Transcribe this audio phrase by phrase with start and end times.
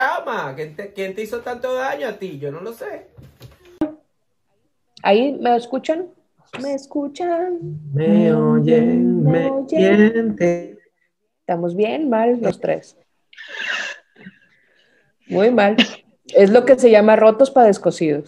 [0.00, 0.54] llama?
[0.56, 2.38] ¿Quién te, quién te hizo tanto daño a ti?
[2.38, 3.06] Yo no lo sé.
[5.02, 6.08] ¿Ahí me escuchan?
[6.60, 7.58] ¿Me escuchan?
[7.94, 10.12] Me oyen, me oyen.
[10.12, 10.78] sienten.
[11.40, 12.08] ¿Estamos bien?
[12.08, 12.96] Mal, los tres.
[15.28, 15.76] Muy mal.
[16.34, 18.24] Es lo que se llama rotos para descosidos.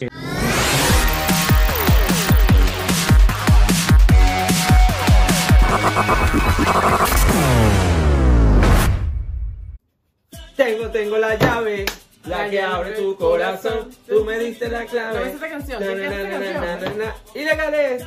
[10.93, 11.87] Tengo, la llave,
[12.27, 13.91] la que abre tu corazón.
[14.07, 15.19] Tú me diste la clave.
[15.19, 15.81] ¿Cómo es esa canción?
[15.81, 16.99] Na, ¿Qué na, es esa na, na, canción?
[16.99, 17.15] na, na, na.
[17.35, 18.07] Ilegales.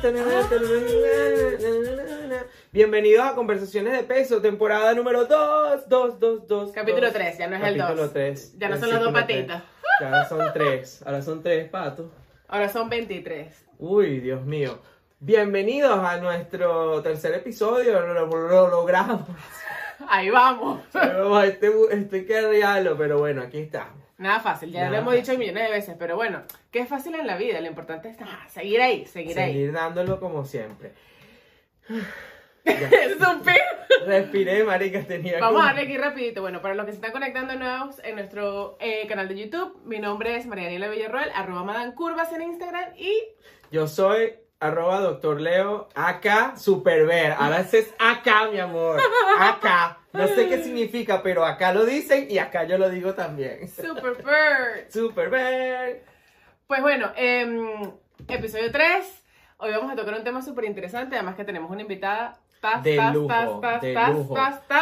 [2.72, 6.72] Bienvenidos a Conversaciones de Peso, temporada número 2, 2, 2, 2.
[6.72, 7.86] Capítulo 3, ya no es el 2.
[7.86, 8.58] Capítulo 3.
[8.58, 9.62] Ya no son las dos patitas.
[10.00, 12.06] Ahora son tres, ahora son tres patos.
[12.48, 13.48] Ahora son 23.
[13.78, 14.78] Uy, Dios mío.
[15.18, 18.86] Bienvenidos a nuestro tercer episodio, lo, lo-
[20.08, 20.80] Ahí vamos.
[21.44, 23.94] Este, este que realo, pero bueno, aquí estamos.
[24.18, 25.24] Nada fácil, ya Nada lo hemos fácil.
[25.26, 28.16] dicho millones de veces, pero bueno, que es fácil en la vida, lo importante es
[28.20, 29.52] ah, seguir ahí, seguir ahí.
[29.52, 30.92] Seguir dándolo como siempre.
[34.06, 36.40] Respiré, marica, tenía Vamos a darle aquí rapidito.
[36.40, 39.98] Bueno, para los que se están conectando nuevos en nuestro eh, canal de YouTube, mi
[39.98, 43.12] nombre es Marianela Villarroel, arroba Madan Curvas en Instagram y
[43.70, 47.32] Yo soy arroba doctor Leo, acá superver.
[47.38, 49.00] Ahora ese es acá, mi amor.
[49.38, 49.98] Acá.
[50.12, 53.68] No sé qué significa, pero acá lo dicen y acá yo lo digo también.
[53.68, 54.90] Super Bird.
[54.90, 56.04] Superver.
[56.66, 57.92] Pues bueno, em,
[58.26, 59.24] episodio 3.
[59.58, 62.38] Hoy vamos a tocar un tema súper interesante, además que tenemos una invitada.
[62.60, 64.34] Tas, de tas, lujo, tas, de lujo.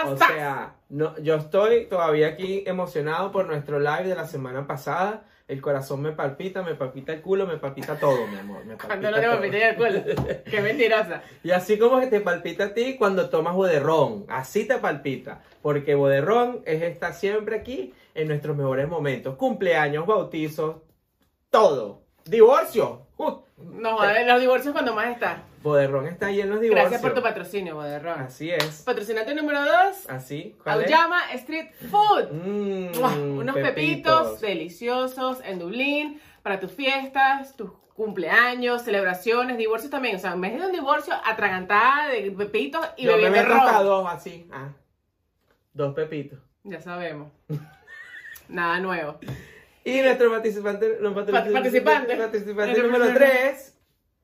[0.06, 5.24] o sea, no, yo estoy todavía aquí emocionado por nuestro live de la semana pasada.
[5.46, 8.64] El corazón me palpita, me palpita el culo, me palpita todo, mi amor.
[8.64, 9.32] Me Cuando palpita no te todo.
[9.40, 10.42] palpité el culo.
[10.50, 11.22] Qué mentirosa.
[11.42, 15.94] Y así como que te palpita a ti cuando tomas boderrón, así te palpita, porque
[15.94, 20.76] boderrón es estar siempre aquí en nuestros mejores momentos, cumpleaños, bautizos,
[21.50, 23.02] todo, divorcio.
[23.18, 25.42] Uh, No, a ver, los divorcios cuando más está.
[25.64, 26.90] Boderrón está ahí en los divorcios.
[26.90, 28.20] Gracias por tu patrocinio, Boderrón.
[28.20, 30.54] Así es, Patrocinante número 2, así.
[30.62, 30.84] ¿cuál es?
[30.86, 32.30] Auyama Street Food.
[32.30, 33.38] Mm.
[33.38, 34.40] Unos pepitos.
[34.40, 40.16] deliciosos en Dublín para tus fiestas, tus cumpleaños, celebraciones, divorcios también.
[40.16, 43.54] O sea, en vez de un divorcio, atragantada de pepitos y Yo me bebiendo meto
[43.54, 43.86] hasta ron.
[43.86, 44.68] dos así, ah,
[45.72, 46.38] dos pepitos.
[46.62, 47.32] Ya sabemos.
[48.48, 49.18] Nada nuevo.
[49.84, 52.16] Y nuestro participante, no, participante.
[52.16, 53.73] participante Nuestro número primer- 3,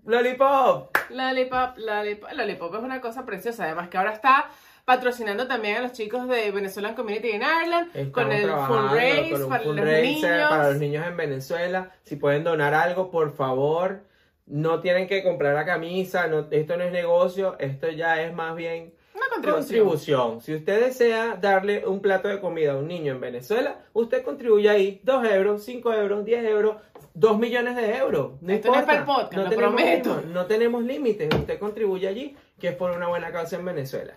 [0.05, 0.97] Lollipop.
[1.11, 2.33] Lollipop, Lollipop.
[2.33, 3.65] Lollipop es una cosa preciosa.
[3.65, 4.51] Además que ahora está
[4.85, 9.65] patrocinando también a los chicos de Venezuelan Community in Ireland con el fundraise con para
[9.65, 10.49] los niños.
[10.51, 11.91] para los niños en Venezuela.
[12.03, 14.01] Si pueden donar algo, por favor.
[14.47, 16.27] No tienen que comprar la camisa.
[16.27, 17.57] No, esto no es negocio.
[17.61, 19.87] Esto ya es más bien Una contribución.
[19.87, 20.41] contribución.
[20.41, 24.69] Si usted desea darle un plato de comida a un niño en Venezuela, usted contribuye
[24.69, 26.77] ahí 2 euros, 5 euros, 10 euros,
[27.15, 28.33] 2 millones de euros.
[28.41, 28.87] No Esto no es importa.
[28.87, 30.09] para el podcast, lo tenemos prometo.
[30.11, 31.29] límites, no tenemos límites.
[31.35, 34.15] Usted contribuye allí, que es por una buena causa en Venezuela.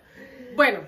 [0.55, 0.79] Bueno,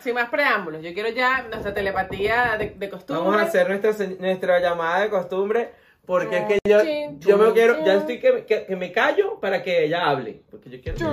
[0.00, 3.24] sin más preámbulos, yo quiero ya nuestra telepatía de, de costumbre.
[3.26, 5.70] Vamos a hacer nuestra, nuestra llamada de costumbre
[6.06, 6.78] porque es que yo,
[7.18, 10.42] yo me quiero, ya estoy que, que, que me callo para que ella hable.
[10.50, 11.04] Porque yo quiero que.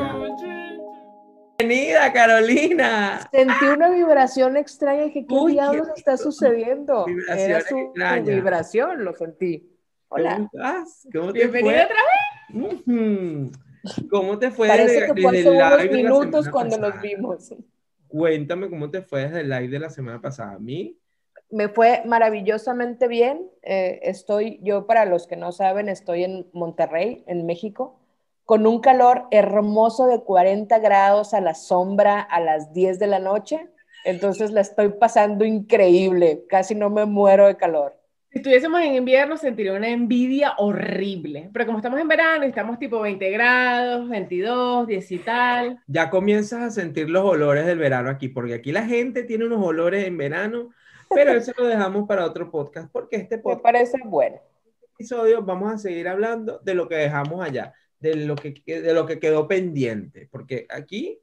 [1.57, 3.27] Bienvenida, Carolina.
[3.31, 7.05] Sentí una vibración extraña y dije, ¿qué Uy, diablos qué- está sucediendo?
[7.05, 7.93] Vibraciones Era su,
[8.25, 9.69] vibración, lo sentí.
[10.15, 10.35] Hola.
[10.35, 11.07] ¿Cómo estás?
[11.13, 11.95] ¿Cómo te Bienvenida otra
[12.51, 12.61] fue?
[12.95, 13.51] Ujú.
[14.09, 17.01] ¿Cómo te fue Parece desde- que fue desde el unos live minutos cuando nos pasada?
[17.01, 17.53] vimos.
[18.07, 20.53] Cuéntame cómo te fue desde el live de la semana pasada.
[20.53, 20.97] A mí,
[21.51, 23.47] Me fue maravillosamente bien.
[23.61, 27.99] Eh, estoy, yo para los que no saben, estoy en Monterrey, en México,
[28.45, 33.19] con un calor hermoso de 40 grados a la sombra a las 10 de la
[33.19, 33.69] noche.
[34.05, 36.45] Entonces la estoy pasando increíble.
[36.49, 37.95] Casi no me muero de calor.
[38.35, 41.49] Si estuviésemos en invierno, sentiría una envidia horrible.
[41.53, 45.79] Pero como estamos en verano y estamos tipo 20 grados, 22, 10 y tal.
[45.87, 49.65] ya comienzas a sentir los olores del verano aquí, porque aquí la gente tiene unos
[49.65, 50.71] olores en verano,
[51.09, 54.35] pero eso lo dejamos para otro podcast, porque este Me podcast parece bueno.
[54.95, 59.05] episodio vamos a seguir hablando de lo que dejamos allá, de lo que, de lo
[59.05, 61.21] que quedó pendiente, porque aquí,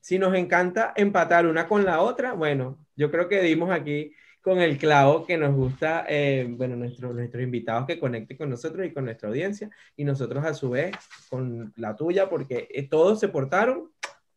[0.00, 4.14] si nos encanta empatar una con la otra, bueno, yo creo que dimos aquí
[4.46, 8.86] con el clavo que nos gusta, eh, bueno, nuestro- nuestros invitados que conecten con nosotros
[8.86, 10.92] y con nuestra audiencia, y nosotros a su vez
[11.28, 13.90] con la tuya, porque eh, todos se portaron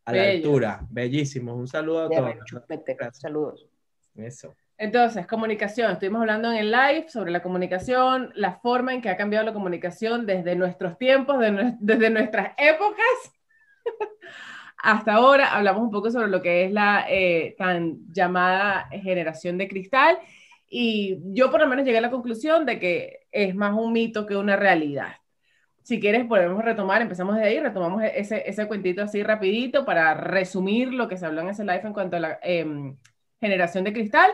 [0.04, 2.34] a la altura, bellísimos, un saludo a todos.
[3.12, 3.68] Saludos.
[4.16, 4.56] Eso.
[4.76, 5.92] Entonces, comunicación.
[5.92, 9.52] Estuvimos hablando en el live sobre la comunicación, la forma en que ha cambiado la
[9.52, 13.32] comunicación desde nuestros tiempos, de desde nuestras épocas
[14.82, 15.54] hasta ahora.
[15.54, 20.18] Hablamos un poco sobre lo que es la eh, tan llamada generación de cristal
[20.68, 24.26] Y yo por lo menos llegué a la conclusión de que es más un mito
[24.26, 25.14] que una realidad.
[25.82, 30.92] Si quieres, podemos retomar, empezamos de ahí, retomamos ese, ese cuentito así rapidito para resumir
[30.92, 32.96] lo que se habló en ese live en cuanto a la em,
[33.40, 34.30] generación de cristal.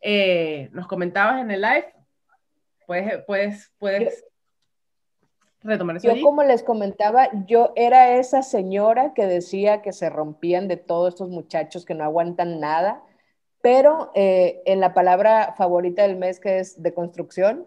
[0.00, 1.86] Eh, nos comentabas en el live,
[2.86, 4.27] puedes, puedes, puedes
[5.62, 6.14] retomar eso.
[6.14, 11.14] Yo como les comentaba, yo era esa señora que decía que se rompían de todos
[11.14, 13.02] estos muchachos que no aguantan nada,
[13.60, 17.66] pero eh, en la palabra favorita del mes que es de construcción,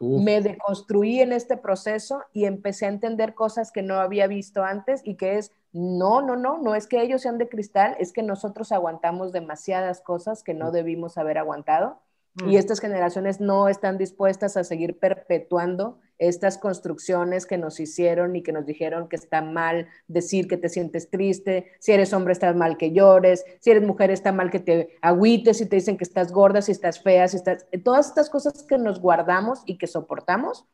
[0.00, 5.02] me deconstruí en este proceso y empecé a entender cosas que no había visto antes
[5.04, 8.22] y que es, no, no, no, no es que ellos sean de cristal, es que
[8.22, 12.00] nosotros aguantamos demasiadas cosas que no debimos haber aguantado.
[12.46, 18.42] Y estas generaciones no están dispuestas a seguir perpetuando estas construcciones que nos hicieron y
[18.42, 22.52] que nos dijeron que está mal decir que te sientes triste, si eres hombre está
[22.52, 26.04] mal que llores, si eres mujer está mal que te agüites, y te dicen que
[26.04, 27.66] estás gorda, si estás fea, si estás...
[27.82, 30.66] Todas estas cosas que nos guardamos y que soportamos,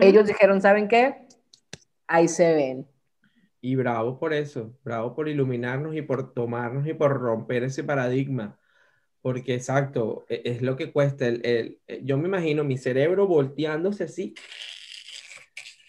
[0.00, 1.26] ellos dijeron, ¿saben qué?
[2.06, 2.86] Ahí se ven.
[3.60, 8.58] Y bravo por eso, bravo por iluminarnos y por tomarnos y por romper ese paradigma
[9.24, 11.26] porque exacto, e, es lo que cuesta.
[11.26, 14.34] El, el, eh, yo me imagino mi cerebro volteándose así.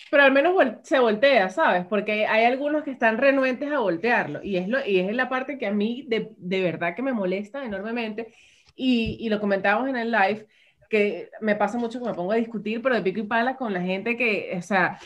[0.10, 1.86] Pero al menos se voltea, ¿sabes?
[1.86, 4.42] Porque hay algunos que están renuentes a voltearlo.
[4.42, 7.12] Y es, lo, y es la parte que a mí de, de verdad que me
[7.12, 8.34] molesta enormemente.
[8.74, 10.48] Y, y, lo comentábamos en el live,
[10.90, 13.74] que me pasa mucho que me pongo a discutir, pero de pico y pala con
[13.74, 14.98] la gente que, o sea,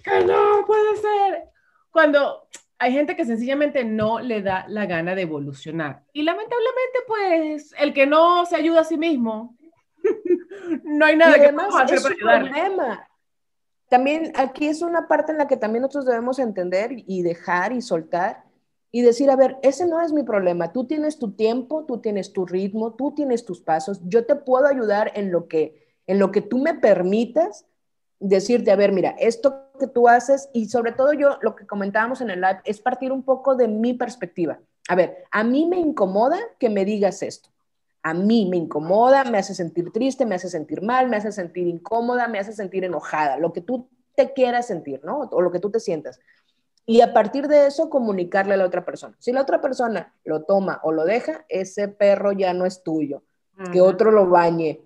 [0.00, 1.42] que no puede ser.
[1.90, 2.46] Cuando
[2.84, 6.02] hay gente que sencillamente no le da la gana de evolucionar.
[6.12, 9.56] Y lamentablemente, pues, el que no se ayuda a sí mismo,
[10.84, 12.50] no hay nada que podamos hacer para ayudarle.
[12.50, 13.08] Problema.
[13.88, 17.80] También aquí es una parte en la que también nosotros debemos entender y dejar y
[17.80, 18.44] soltar
[18.92, 20.70] y decir, a ver, ese no es mi problema.
[20.70, 24.02] Tú tienes tu tiempo, tú tienes tu ritmo, tú tienes tus pasos.
[24.04, 27.64] Yo te puedo ayudar en lo que, en lo que tú me permitas
[28.20, 32.20] decirte, a ver, mira, esto que tú haces y sobre todo yo, lo que comentábamos
[32.20, 34.58] en el live, es partir un poco de mi perspectiva.
[34.88, 37.50] A ver, a mí me incomoda que me digas esto.
[38.02, 41.66] A mí me incomoda, me hace sentir triste, me hace sentir mal, me hace sentir
[41.66, 45.20] incómoda, me hace sentir enojada, lo que tú te quieras sentir, ¿no?
[45.32, 46.20] O lo que tú te sientas.
[46.86, 49.16] Y a partir de eso comunicarle a la otra persona.
[49.18, 53.22] Si la otra persona lo toma o lo deja, ese perro ya no es tuyo.
[53.72, 54.82] Que otro lo bañe,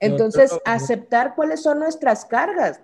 [0.00, 2.80] entonces, aceptar cuáles son nuestras cargas.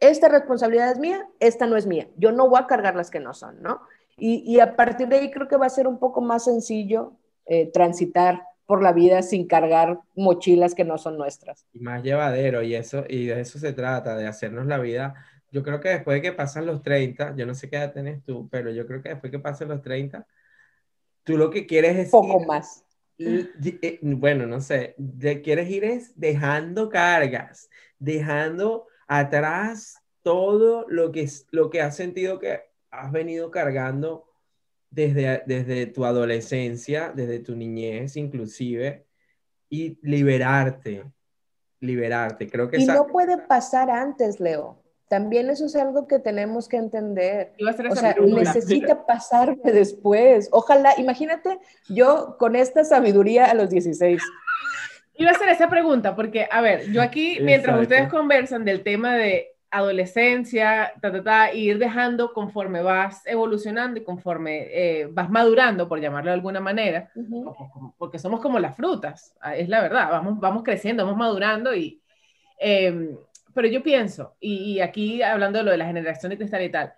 [0.00, 2.08] Esta responsabilidad es mía, esta no es mía.
[2.16, 3.80] Yo no voy a cargar las que no son, ¿no?
[4.16, 7.14] Y, a partir de ahí creo que va a ser un poco más sencillo
[7.46, 11.66] eh, transitar por la vida sin cargar mochilas que no son nuestras.
[11.72, 15.14] Y más llevadero, y, eso, y de eso se trata, de hacernos la vida.
[15.50, 18.22] Yo creo que después de que pasan los 30, yo no sé qué edad tenés
[18.24, 20.24] tú, pero yo creo que después que pasen los 30,
[21.24, 22.10] tú lo que quieres es...
[22.10, 22.84] Poco más
[23.18, 31.28] eh, bueno, no sé, de, quieres ir es dejando cargas, dejando atrás todo lo que,
[31.50, 32.60] lo que has sentido que
[32.90, 34.24] has venido cargando
[34.90, 39.06] desde, desde tu adolescencia, desde tu niñez inclusive,
[39.68, 41.04] y liberarte,
[41.80, 42.48] liberarte.
[42.48, 44.84] Creo que y no puede pasar antes, Leo.
[45.08, 47.52] También eso es algo que tenemos que entender.
[47.90, 50.48] O sea, necesita pasarme después.
[50.50, 51.58] Ojalá, imagínate
[51.88, 54.22] yo con esta sabiduría a los 16.
[55.16, 59.14] Iba a hacer esa pregunta porque, a ver, yo aquí, mientras ustedes conversan del tema
[59.14, 66.00] de adolescencia, ta, ta, ir dejando conforme vas evolucionando y conforme eh, vas madurando, por
[66.00, 67.10] llamarlo de alguna manera,
[67.98, 72.00] porque somos como las frutas, ah, es la verdad, vamos, vamos creciendo, vamos madurando y
[72.58, 73.16] em,
[73.52, 76.94] pero yo pienso, y, aquí hablando de lo de la generación de cristal y tal,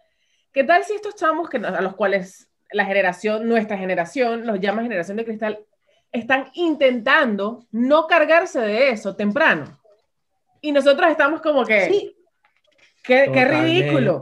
[0.52, 4.82] ¿qué tal si estos chamos que, a los cuales la generación, nuestra generación, los llama
[4.82, 5.60] generación de cristal,
[6.12, 9.78] están intentando no cargarse de eso temprano?
[10.60, 11.86] Y nosotros estamos como que...
[11.86, 12.16] Sí.
[13.04, 14.20] Qué, qué ridículo.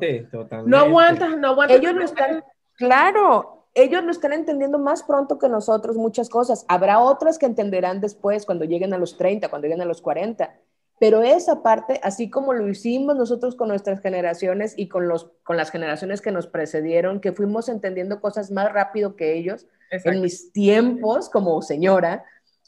[0.67, 1.79] No aguantas, no aguantas.
[1.79, 2.45] Ellos no están,
[2.77, 6.65] claro, ellos lo están entendiendo más pronto que nosotros muchas cosas.
[6.69, 10.55] Habrá otras que entenderán después, cuando lleguen a los 30, cuando lleguen a los 40.
[11.01, 15.57] Pero esa parte, así como lo hicimos nosotros con nuestras generaciones y con, los, con
[15.57, 20.53] las generaciones que nos precedieron, que fuimos entendiendo cosas más rápido que ellos, en mis
[20.53, 22.25] tiempos como señora,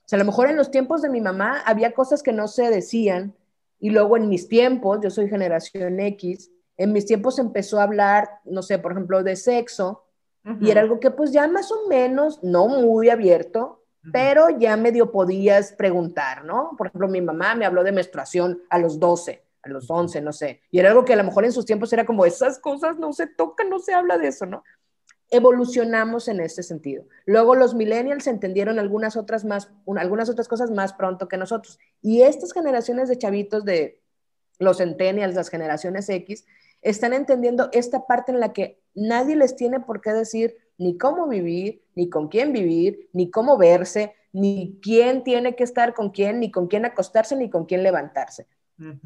[0.07, 2.47] o sea, a lo mejor en los tiempos de mi mamá había cosas que no
[2.47, 3.35] se decían
[3.81, 8.29] y luego en mis tiempos, yo soy generación X, en mis tiempos empezó a hablar,
[8.45, 10.05] no sé, por ejemplo, de sexo
[10.61, 13.83] y era algo que pues ya más o menos, no muy abierto,
[14.13, 16.71] pero ya medio podías preguntar, ¿no?
[16.79, 20.33] Por ejemplo, mi mamá me habló de menstruación a los 12, a los 11, no
[20.33, 22.97] sé, y era algo que a lo mejor en sus tiempos era como, esas cosas
[22.97, 24.63] no se tocan, no se habla de eso, ¿no?
[25.31, 27.05] Evolucionamos en ese sentido.
[27.25, 31.79] Luego los millennials entendieron algunas otras, más, algunas otras cosas más pronto que nosotros.
[32.03, 34.01] Y estas generaciones de chavitos de
[34.59, 36.47] los centennials, las generaciones X,
[36.83, 41.27] están entendiendo esta parte en la que nadie les tiene por qué decir ni cómo
[41.27, 46.41] vivir, ni con quién vivir, ni cómo verse, ni quién tiene que estar con quién,
[46.41, 48.47] ni con quién acostarse, ni con quién levantarse.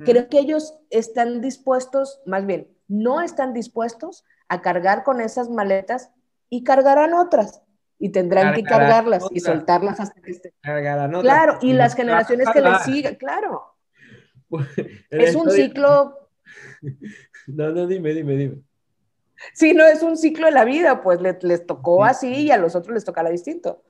[0.05, 6.11] Creo que ellos están dispuestos, más bien, no están dispuestos a cargar con esas maletas
[6.51, 7.63] y cargarán otras
[8.01, 10.53] y tendrán que cargarlas y soltarlas hasta que estén.
[11.23, 13.77] Claro, y las generaciones que les sigan, claro.
[15.11, 16.17] es un ciclo.
[17.47, 18.63] No, no, dime, dime, dime.
[19.55, 22.59] Sí, no es un ciclo de la vida, pues les, les tocó así y a
[22.59, 23.83] los otros les tocará distinto.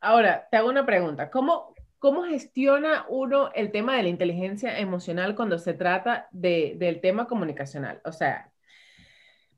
[0.00, 1.30] Ahora, te hago una pregunta.
[1.30, 7.00] ¿Cómo, ¿Cómo gestiona uno el tema de la inteligencia emocional cuando se trata de, del
[7.00, 8.00] tema comunicacional?
[8.04, 8.51] O sea,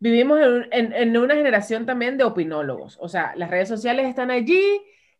[0.00, 2.98] vivimos en, en, una generación también de opinólogos.
[3.00, 4.62] O sea, las redes sociales están allí,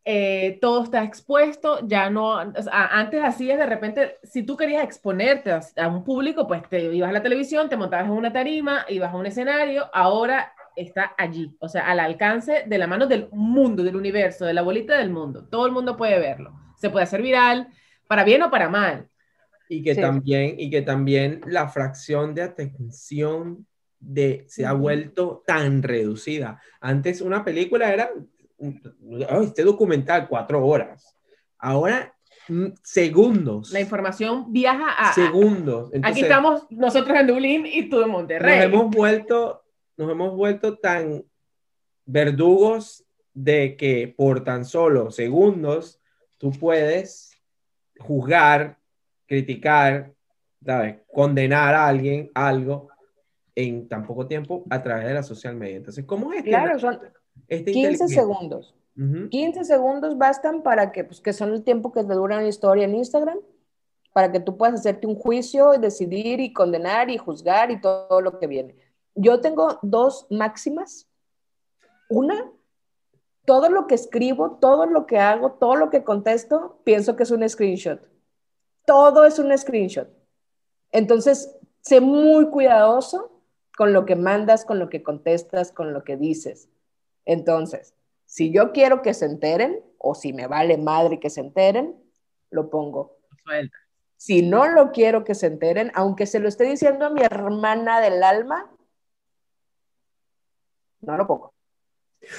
[0.07, 5.89] eh, todo está expuesto, ya no, antes hacías de repente, si tú querías exponerte a,
[5.89, 9.17] un público, pues te ibas a la televisión, te montabas en una tarima, ibas a
[9.17, 13.97] un escenario, ahora está allí, o sea, al alcance de la mano del mundo, del
[13.97, 17.69] universo, de la bolita del mundo, todo el mundo puede verlo, se puede hacer viral,
[18.07, 19.09] para bien o para mal.
[19.71, 23.67] Y que, también, y que también la fracción de atención
[24.05, 26.61] de, se ha vuelto tan reducida.
[26.81, 28.11] Antes una película era
[29.43, 31.17] este documental, cuatro horas.
[31.59, 32.15] Ahora,
[32.49, 33.73] mm, segundos.
[33.73, 35.13] La información viaja a...
[35.13, 35.91] Segundos.
[36.03, 38.57] aquí estamos nosotros en Dublín y tú en Monterrey.
[38.57, 39.65] Nos hemos vuelto,
[39.97, 41.25] nos hemos vuelto tan
[42.05, 46.01] verdugos de que por tan solo segundos
[46.39, 47.33] tú puedes
[47.99, 48.79] juzgar,
[49.27, 50.13] criticar,
[50.65, 50.97] ¿sabes?
[51.13, 52.89] condenar a alguien, algo,
[53.57, 55.77] en tan poco tiempo a través de la social media.
[55.77, 56.43] Entonces, ¿cómo es?
[56.43, 57.01] Claro, son,
[57.49, 58.75] 15 segundos.
[58.97, 62.85] 15 segundos bastan para que, pues, que son el tiempo que te dura una historia
[62.85, 63.39] en Instagram,
[64.13, 68.21] para que tú puedas hacerte un juicio y decidir y condenar y juzgar y todo
[68.21, 68.77] lo que viene.
[69.17, 71.09] Yo tengo dos máximas.
[72.09, 72.53] Una,
[73.45, 77.33] todo lo que escribo, todo lo que hago, todo lo que contesto, pienso que es
[77.33, 78.01] un screenshot.
[78.87, 80.09] Todo es un screenshot.
[80.93, 83.34] Entonces, sé muy cuidadoso
[83.77, 86.69] con lo que mandas, con lo que contestas, con lo que dices.
[87.25, 87.95] Entonces,
[88.27, 91.97] si yo quiero que se enteren, o si me vale madre que se enteren,
[92.51, 93.17] lo pongo.
[94.17, 98.01] Si no lo quiero que se enteren, aunque se lo esté diciendo a mi hermana
[98.01, 98.71] del alma,
[101.01, 101.53] no lo pongo.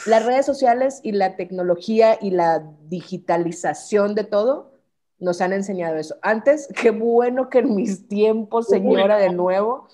[0.06, 4.72] Las redes sociales y la tecnología y la digitalización de todo
[5.20, 6.18] nos han enseñado eso.
[6.22, 9.88] Antes, qué bueno que en mis tiempos, señora, de nuevo,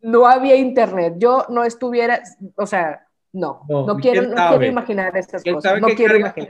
[0.00, 1.14] no había internet.
[1.18, 2.22] Yo no estuviera,
[2.56, 5.80] o sea, no, no, quiero, no quiero imaginar estas cosas.
[5.80, 6.48] No quiero imaginar.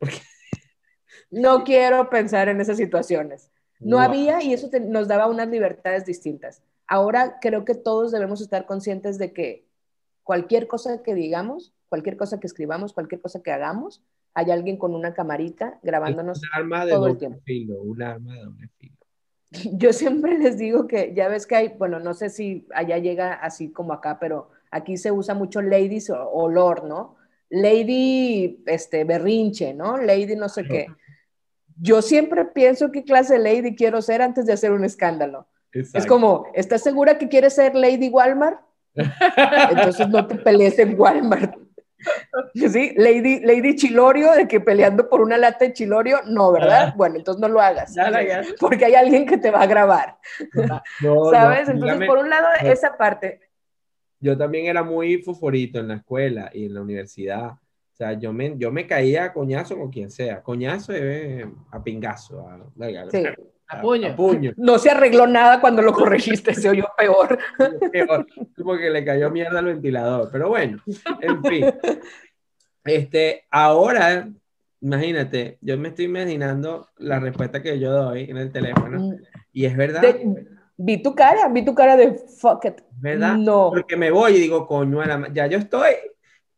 [1.28, 3.50] No quiero pensar en esas situaciones.
[3.80, 6.62] No había y eso nos daba unas libertades distintas.
[6.86, 9.66] Ahora creo que todos debemos estar conscientes de que
[10.22, 14.02] cualquier cosa que digamos, cualquier cosa que escribamos, cualquier cosa que hagamos,
[14.34, 17.40] hay alguien con una camarita grabándonos un arma de todo el tiempo.
[17.44, 18.96] Filo, un arma de doble filo.
[19.72, 23.32] Yo siempre les digo que ya ves que hay, bueno, no sé si allá llega
[23.34, 27.16] así como acá, pero Aquí se usa mucho ladies o olor, ¿no?
[27.48, 29.96] Lady, este, berrinche, ¿no?
[29.96, 30.86] Lady no sé qué.
[31.80, 35.46] Yo siempre pienso qué clase de lady quiero ser antes de hacer un escándalo.
[35.72, 38.60] Es como, ¿estás segura que quieres ser Lady Walmart?
[38.94, 41.54] Entonces no te pelees en Walmart.
[42.54, 42.94] ¿Sí?
[42.96, 46.94] Lady, Lady Chilorio, de que peleando por una lata de Chilorio, no, ¿verdad?
[46.96, 47.94] Bueno, entonces no lo hagas.
[48.60, 50.18] Porque hay alguien que te va a grabar.
[51.30, 51.68] ¿Sabes?
[51.68, 53.40] entonces, por un lado, esa parte
[54.20, 57.50] yo también era muy foforito en la escuela y en la universidad.
[57.52, 60.42] O sea, yo me, yo me caía a coñazo con quien sea.
[60.42, 62.40] Coñazo es a pingazo.
[62.40, 62.70] A,
[63.10, 63.24] sí.
[63.68, 64.14] A, puño.
[64.16, 64.52] puño.
[64.56, 67.38] No se arregló nada cuando lo corregiste, se oyó peor.
[67.92, 68.26] peor.
[68.62, 70.28] Porque le cayó mierda al ventilador.
[70.32, 70.82] Pero bueno,
[71.20, 71.66] en fin.
[72.84, 74.28] Este, ahora,
[74.80, 79.00] imagínate, yo me estoy imaginando la respuesta que yo doy en el teléfono.
[79.00, 79.16] Mm.
[79.52, 80.02] Y es verdad.
[80.78, 82.82] Vi tu cara, vi tu cara de fuck it.
[82.98, 83.36] ¿Verdad?
[83.36, 83.70] No.
[83.70, 85.94] Porque me voy y digo, coño, ya yo estoy,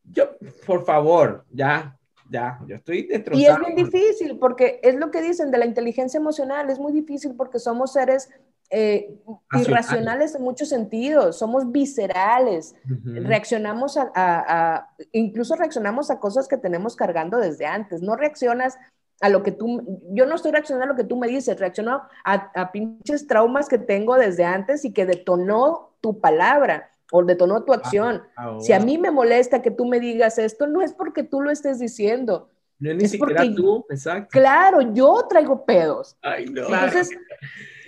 [0.05, 0.37] yo,
[0.67, 1.98] por favor, ya,
[2.31, 3.41] ya, yo estoy destrozado.
[3.41, 6.93] Y es muy difícil, porque es lo que dicen de la inteligencia emocional, es muy
[6.93, 8.29] difícil porque somos seres
[8.71, 9.15] eh,
[9.53, 16.95] irracionales en muchos sentidos, somos viscerales, reaccionamos a, a, incluso reaccionamos a cosas que tenemos
[16.95, 18.77] cargando desde antes, no reaccionas
[19.21, 22.03] a lo que tú, yo no estoy reaccionando a lo que tú me dices, reacciono
[22.25, 26.91] a, a pinches traumas que tengo desde antes y que detonó tu palabra.
[27.11, 28.23] O detonó tu acción.
[28.61, 31.51] Si a mí me molesta que tú me digas esto, no es porque tú lo
[31.51, 32.51] estés diciendo.
[32.79, 34.29] No es ni siquiera tú, exacto.
[34.31, 36.17] Claro, yo traigo pedos.
[36.23, 36.63] Ay, no.
[36.63, 37.11] Entonces,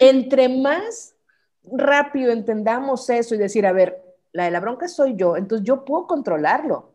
[0.00, 1.14] entre más
[1.62, 5.84] rápido entendamos eso y decir, a ver, la de la bronca soy yo, entonces yo
[5.84, 6.92] puedo controlarlo.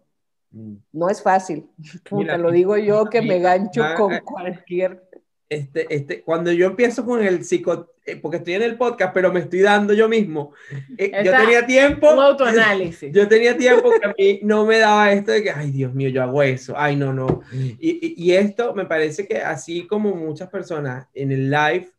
[0.51, 0.75] Mm.
[0.94, 1.70] No es fácil.
[2.10, 5.08] Puta, lo digo yo que me gancho con cualquier
[5.47, 9.31] este, este, cuando yo empiezo con el psico, eh, porque estoy en el podcast, pero
[9.31, 10.53] me estoy dando yo mismo,
[10.97, 13.11] eh, yo tenía tiempo, un autoanálisis.
[13.13, 16.09] Yo tenía tiempo que a mí no me daba esto de que, ay Dios mío,
[16.09, 17.41] yo hago eso, ay no, no.
[17.53, 21.89] Y, y, esto me parece que así como muchas personas en el live,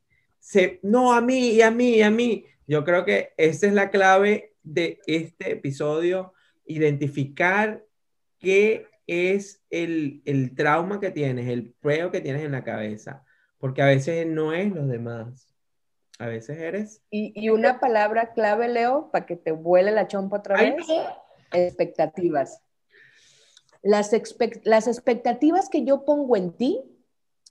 [0.40, 3.72] se, no, a mí, y a mí, y a mí, yo creo que esa es
[3.72, 6.32] la clave de este episodio,
[6.66, 7.84] identificar
[8.38, 13.22] qué es el, el trauma que tienes, el pruebo que tienes en la cabeza
[13.66, 15.52] porque a veces no es los demás.
[16.20, 17.02] A veces eres.
[17.10, 20.86] Y, una palabra clave, Leo, para que te vuele la chompa otra vez.
[21.52, 22.62] Expectativas.
[23.82, 24.12] Las,
[24.62, 26.80] las expectativas que yo pongo en ti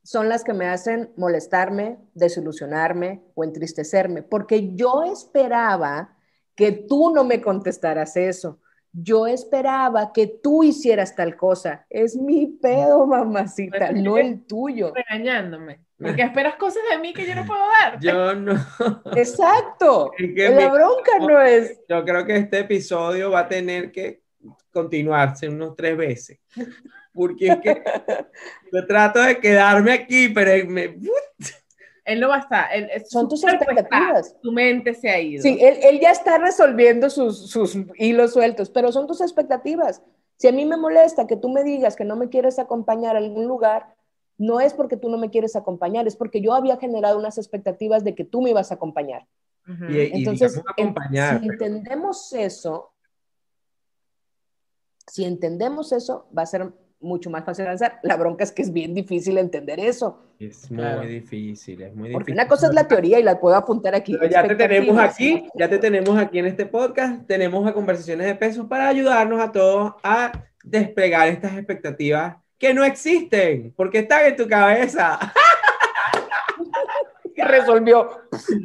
[0.04, 6.16] son las que me hacen molestarme, desilusionarme o entristecerme, porque yo esperaba
[6.56, 8.62] que tú no me contestaras eso
[8.98, 11.86] yo esperaba que tú hicieras tal cosa.
[11.90, 14.94] Es mi pedo, mamacita, no el tuyo.
[14.94, 15.85] Regañándome.
[15.98, 18.00] Porque esperas cosas de mí que yo no puedo dar.
[18.02, 18.54] Yo no.
[19.16, 20.12] Exacto.
[20.20, 21.80] la bronca no es.
[21.88, 24.22] Yo creo que este episodio va a tener que
[24.72, 26.40] continuarse unos tres veces.
[27.14, 27.82] Porque es que
[28.74, 31.00] yo trato de quedarme aquí, pero me.
[32.04, 32.70] Él no va a estar.
[33.08, 34.36] Son tus expectativas.
[34.42, 35.42] tu mente se ha ido.
[35.42, 40.04] Sí, él, él ya está resolviendo sus, sus, hilos sueltos, pero son tus expectativas.
[40.38, 43.20] Si a mí me molesta que tú me digas que no me quieres acompañar a
[43.20, 43.95] algún lugar,
[44.38, 48.04] no es porque tú no me quieres acompañar, es porque yo había generado unas expectativas
[48.04, 49.28] de que tú me ibas a acompañar.
[49.68, 52.92] Entonces, si entendemos eso,
[55.08, 58.00] si entendemos eso, va a ser mucho más fácil avanzar.
[58.04, 60.24] La bronca es que es bien difícil entender eso.
[60.40, 62.14] Es muy difícil, es muy difícil.
[62.14, 64.18] Porque una cosa es la teoría y la puedo apuntar aquí.
[64.30, 68.36] ya te tenemos aquí, ya te tenemos aquí en este podcast, tenemos a conversaciones de
[68.36, 70.32] pesos para ayudarnos a todos a
[70.64, 75.20] desplegar estas expectativas que no existen, porque están en tu cabeza.
[77.36, 78.10] que resolvió.
[78.32, 78.56] Sí,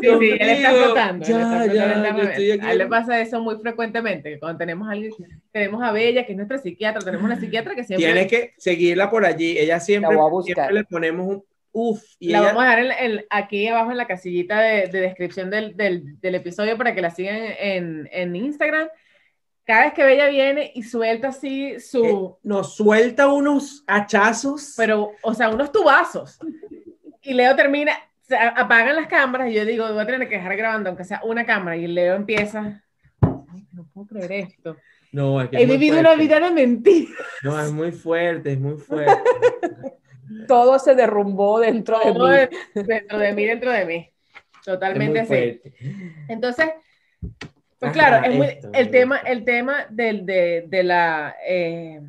[0.00, 1.24] sí, él está flotando.
[1.24, 4.40] Ya, ya, a él le pasa eso muy frecuentemente.
[4.40, 5.12] Cuando tenemos a alguien,
[5.52, 8.06] tenemos a Bella, que es nuestra psiquiatra, tenemos una psiquiatra que siempre.
[8.06, 9.56] Tienes que seguirla por allí.
[9.56, 12.02] Ella siempre, siempre le ponemos un uf.
[12.18, 15.76] Y la vamos a dar en, aquí abajo en la casillita de, de descripción del,
[15.76, 18.88] del, del, episodio para que la sigan en, en Instagram
[19.64, 22.04] cada vez que Bella viene y suelta así su...
[22.04, 24.74] Eh, nos suelta unos hachazos.
[24.76, 26.38] Pero, o sea, unos tubazos.
[27.22, 30.56] Y Leo termina, se apagan las cámaras y yo digo, voy a tener que dejar
[30.56, 31.76] grabando, aunque sea una cámara.
[31.76, 32.82] Y Leo empieza,
[33.72, 34.76] no puedo creer esto.
[35.12, 37.10] No, es que He vivido una vida de mentira.
[37.42, 39.22] No, es muy fuerte, es muy fuerte.
[40.48, 42.82] Todo se derrumbó dentro de mí.
[42.82, 44.10] Dentro de mí, dentro de mí.
[44.64, 45.60] Totalmente así.
[46.28, 46.70] Entonces,
[47.84, 52.00] pues claro, es muy, el, tema, el tema del, de, de, la eh,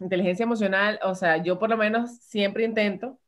[0.00, 3.18] inteligencia emocional, o sea, yo por lo menos siempre intento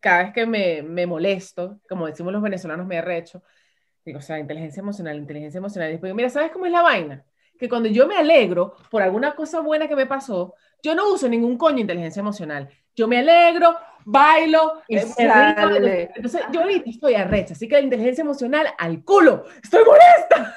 [0.00, 3.42] cada vez que me, me molesto, como decimos los venezolanos, me arrecho,
[4.04, 5.88] digo, o sea, inteligencia emocional, inteligencia emocional.
[5.88, 7.24] Y después, mira, ¿sabes cómo es la vaina?
[7.58, 11.28] Que cuando yo me alegro por alguna cosa buena que me pasó, yo no uso
[11.28, 12.68] ningún coño inteligencia emocional.
[12.94, 18.66] Yo me alegro, bailo, y Entonces, yo ahorita estoy arrecha, así que la inteligencia emocional
[18.76, 20.56] al culo, estoy molesta.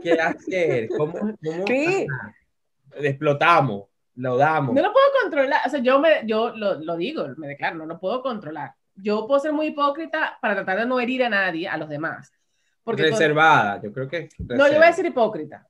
[0.00, 0.88] ¿Qué hacer?
[0.96, 2.06] ¿Cómo, cómo ¿Qué?
[2.94, 3.84] explotamos?
[4.16, 4.74] lo damos.
[4.74, 7.86] No lo puedo controlar, o sea, yo, me, yo lo, lo, digo, me declaro, no
[7.86, 8.74] lo puedo controlar.
[8.94, 12.32] Yo puedo ser muy hipócrita para tratar de no herir a nadie, a los demás.
[12.84, 14.28] Porque Reservada, yo creo que...
[14.38, 15.66] No, yo voy a decir hipócrita.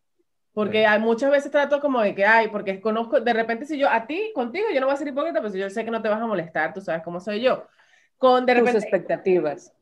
[0.53, 3.89] Porque hay, muchas veces trato como de que, ay, porque conozco, de repente si yo,
[3.89, 6.03] a ti, contigo, yo no voy a ser hipócrita, pero si yo sé que no
[6.03, 7.67] te vas a molestar, tú sabes cómo soy yo.
[8.19, 8.75] Con de repente...
[8.75, 9.73] Tus expectativas.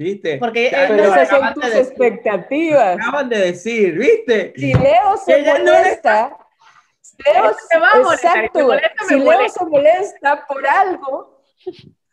[0.00, 0.38] ¿Viste?
[0.38, 2.98] Porque esas son tus expectativas.
[2.98, 4.54] Acaban de decir, ¿viste?
[4.56, 6.38] Si Leo se molesta,
[7.22, 8.70] Leo, se va a exacto,
[9.06, 11.42] si Leo se molesta por algo,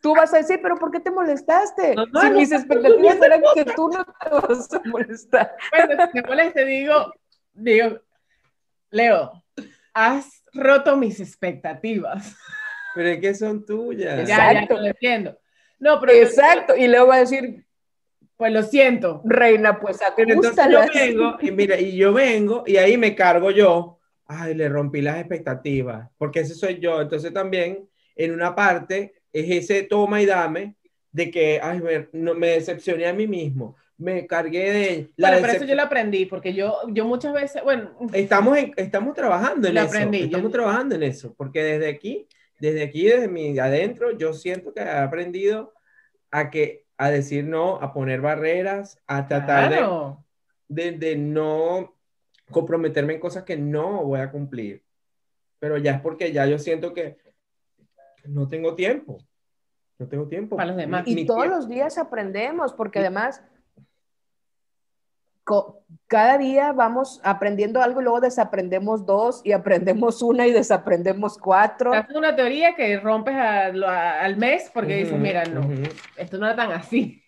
[0.02, 1.96] tú vas a decir, pero ¿por qué te molestaste?
[2.22, 5.56] si mis expectativas eran que tú no te vas a molestar.
[5.72, 7.14] Bueno, si te molesta, digo,
[7.54, 8.02] digo,
[8.90, 9.46] Leo,
[9.94, 12.36] has roto mis expectativas.
[12.96, 14.28] Pero es que son tuyas.
[14.28, 15.40] Ya, ya, lo entiendo.
[15.80, 17.67] No, pero Exacto, y Leo va a decir,
[18.38, 19.22] pues lo siento.
[19.26, 23.98] Reina, pues entonces yo vengo, y mira, y yo vengo, y ahí me cargo yo
[24.28, 27.02] ay, le rompí las expectativas, porque ese soy yo.
[27.02, 30.76] Entonces también en una parte es ese toma y dame
[31.12, 33.76] de que, ay, me, no, me decepcioné a mí mismo.
[33.98, 35.10] me cargué de...
[35.16, 37.98] La bueno, pero eso yo lo aprendí, porque yo, yo muchas veces, bueno...
[38.14, 39.88] Estamos, estamos trabajando en eso.
[39.88, 42.28] Aprendí, estamos trabajando en eso, porque desde aquí,
[42.60, 45.74] desde aquí, desde mi adentro, yo siento que he aprendido
[46.30, 49.70] a que a decir no, a poner barreras, a tratar
[50.68, 51.96] de, de, de no
[52.52, 54.84] comprometerme en cosas que no voy a cumplir.
[55.60, 57.18] Pero ya es porque ya yo siento que
[58.26, 59.18] no tengo tiempo.
[60.00, 60.56] No tengo tiempo.
[60.56, 61.04] Para los demás.
[61.08, 63.44] Y todos los días aprendemos, porque además
[66.08, 71.94] cada día vamos aprendiendo algo y luego desaprendemos dos y aprendemos una y desaprendemos cuatro.
[71.94, 75.68] Es una teoría que rompes al mes porque dices, mira, no,
[76.16, 77.22] esto no era tan así.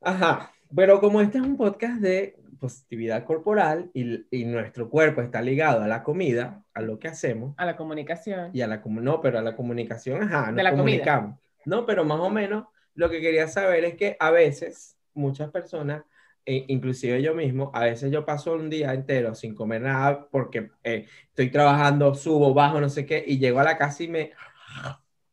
[0.00, 5.42] Ajá, pero como este es un podcast de positividad corporal y, y, nuestro cuerpo está
[5.42, 7.54] ligado a la comida, a lo que hacemos.
[7.58, 8.50] A la comunicación.
[8.52, 11.38] Y a la, no, pero a la comunicación, ajá, nos comunicamos.
[11.64, 16.02] No, pero más o menos lo que quería saber es que a veces muchas personas,
[16.46, 20.70] e inclusive yo mismo, a veces yo paso un día entero sin comer nada porque
[20.84, 24.32] eh, estoy trabajando, subo, bajo, no sé qué, y llego a la casa y me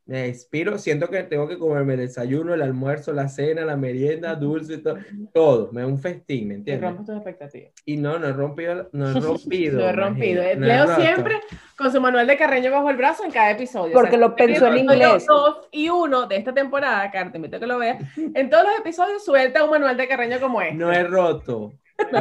[0.06, 4.36] me expiro, siento que tengo que comerme el desayuno, el almuerzo, la cena, la merienda,
[4.36, 4.98] dulce, todo,
[5.34, 6.92] todo, me da un festín, ¿me entiendes?
[6.92, 7.72] Y tus expectativas.
[7.86, 9.80] Y no, no he rompido, no he rompido.
[9.82, 10.44] no he rompido.
[10.58, 11.40] Leo siempre
[11.78, 13.94] con su manual de Carreño bajo el brazo en cada episodio.
[13.94, 15.26] Porque lo pensó en inglés.
[15.26, 18.04] Dos y uno de esta temporada, Carta, te invito a que lo veas,
[18.36, 20.76] en todos los episodios suelta un manual de Carreño como este.
[20.76, 21.72] No he roto.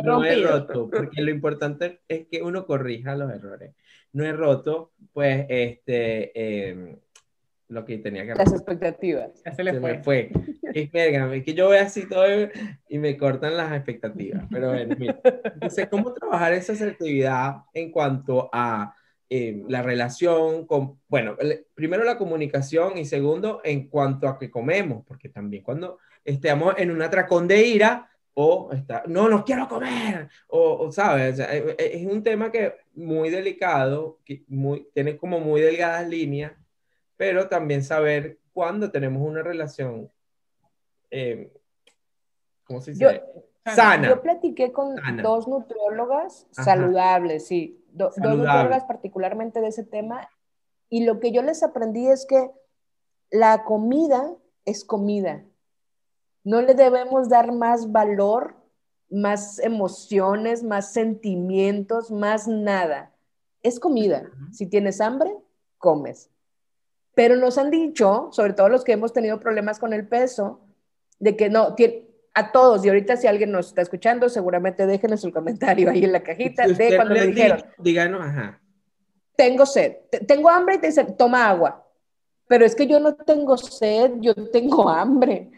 [0.05, 3.75] No, he roto, porque lo importante es que uno corrija los errores.
[4.13, 6.99] No he roto, pues, este, eh,
[7.73, 9.31] lo que tenía que Las expectativas.
[9.57, 9.93] se, le fue.
[9.93, 10.31] me fue.
[10.75, 12.25] Es, que yo voy así todo
[12.89, 14.45] y me cortan las expectativas.
[14.51, 15.21] Pero bueno, mira.
[15.45, 18.95] Entonces, ¿cómo trabajar esa asertividad en cuanto a
[19.29, 21.37] eh, la relación con, bueno,
[21.75, 26.91] primero la comunicación y segundo en cuanto a que comemos, porque también cuando estemos en
[26.91, 32.07] un atracón de ira o está, no, no quiero comer, o, sabes, eh, eh, es
[32.07, 36.53] un tema que muy delicado, que muy, tiene como muy delgadas líneas
[37.23, 40.11] pero también saber cuándo tenemos una relación,
[41.09, 41.53] eh,
[42.65, 43.23] ¿cómo se dice?
[43.65, 44.09] Sana.
[44.09, 50.29] Yo platiqué con dos nutriólogas saludables, sí, dos nutriólogas particularmente de ese tema,
[50.89, 52.51] y lo que yo les aprendí es que
[53.31, 55.45] la comida es comida.
[56.43, 58.57] No le debemos dar más valor,
[59.11, 63.15] más emociones, más sentimientos, más nada.
[63.63, 64.29] Es comida.
[64.51, 65.33] Si tienes hambre,
[65.79, 66.32] comes.
[67.15, 70.61] Pero nos han dicho, sobre todo los que hemos tenido problemas con el peso,
[71.19, 71.77] de que no,
[72.35, 76.13] a todos, y ahorita si alguien nos está escuchando, seguramente déjenos su comentario ahí en
[76.13, 77.63] la cajita de cuando dijeron.
[77.79, 78.61] Díganos, ajá.
[79.37, 79.97] Tengo sed,
[80.27, 81.87] tengo hambre y te dicen, toma agua.
[82.49, 85.51] Pero es que yo no tengo sed, yo tengo hambre.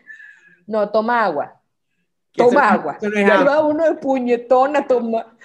[0.67, 1.61] No, toma agua.
[2.33, 2.99] Toma agua.
[3.49, 5.37] va uno de puñetona, toma.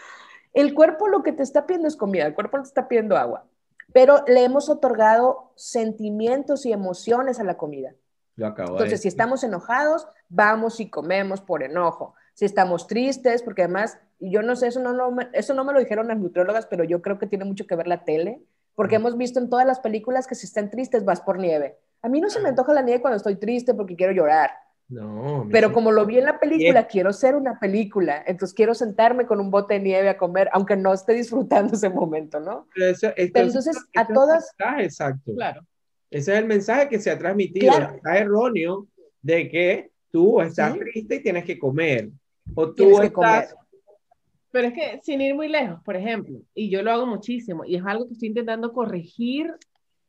[0.53, 3.45] El cuerpo lo que te está pidiendo es comida, el cuerpo te está pidiendo agua
[3.93, 7.93] pero le hemos otorgado sentimientos y emociones a la comida.
[8.37, 12.15] Entonces, si estamos enojados, vamos y comemos por enojo.
[12.33, 15.73] Si estamos tristes, porque además, y yo no sé, eso no, no, eso no me
[15.73, 18.41] lo dijeron las nutriólogas, pero yo creo que tiene mucho que ver la tele,
[18.75, 21.77] porque hemos visto en todas las películas que si están tristes vas por nieve.
[22.01, 24.51] A mí no se me antoja la nieve cuando estoy triste porque quiero llorar.
[24.89, 29.27] No, pero como lo vi en la película, quiero ser una película, entonces quiero sentarme
[29.27, 32.67] con un bote de nieve a comer, aunque no esté disfrutando ese momento, ¿no?
[32.73, 34.51] Pero, entonces, a todas...
[34.79, 35.33] exacto.
[35.35, 35.61] Claro.
[36.09, 38.87] Ese es el mensaje que se ha transmitido, está erróneo
[39.21, 42.09] de que tú estás triste y tienes que comer.
[42.55, 43.55] O tú estás...
[44.49, 47.75] Pero es que sin ir muy lejos, por ejemplo, y yo lo hago muchísimo, y
[47.75, 49.53] es algo que estoy intentando corregir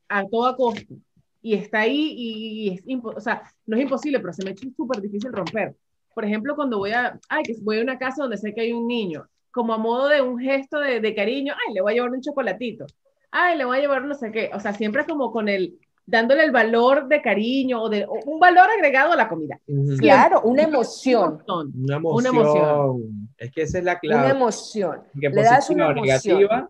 [0.09, 0.95] a toda costa
[1.43, 4.69] y está ahí y, es, o sea, no es imposible, pero se me ha hecho
[4.77, 5.75] súper difícil romper.
[6.15, 8.73] Por ejemplo, cuando voy a, ay, que voy a una casa donde sé que hay
[8.73, 11.95] un niño, como a modo de un gesto de, de cariño, ay, le voy a
[11.95, 12.87] llevar un chocolatito,
[13.31, 15.79] ay, le voy a llevar no sé qué, o sea, siempre como con el,
[16.11, 19.61] dándole el valor de cariño o de un valor agregado a la comida.
[19.99, 21.43] Claro, una emoción.
[21.87, 23.33] Una emoción.
[23.39, 24.25] Es que esa es la clave.
[24.25, 25.03] Una emoción.
[25.15, 26.69] Le das una emoción.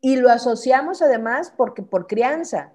[0.00, 2.72] Y lo asociamos además porque por crianza.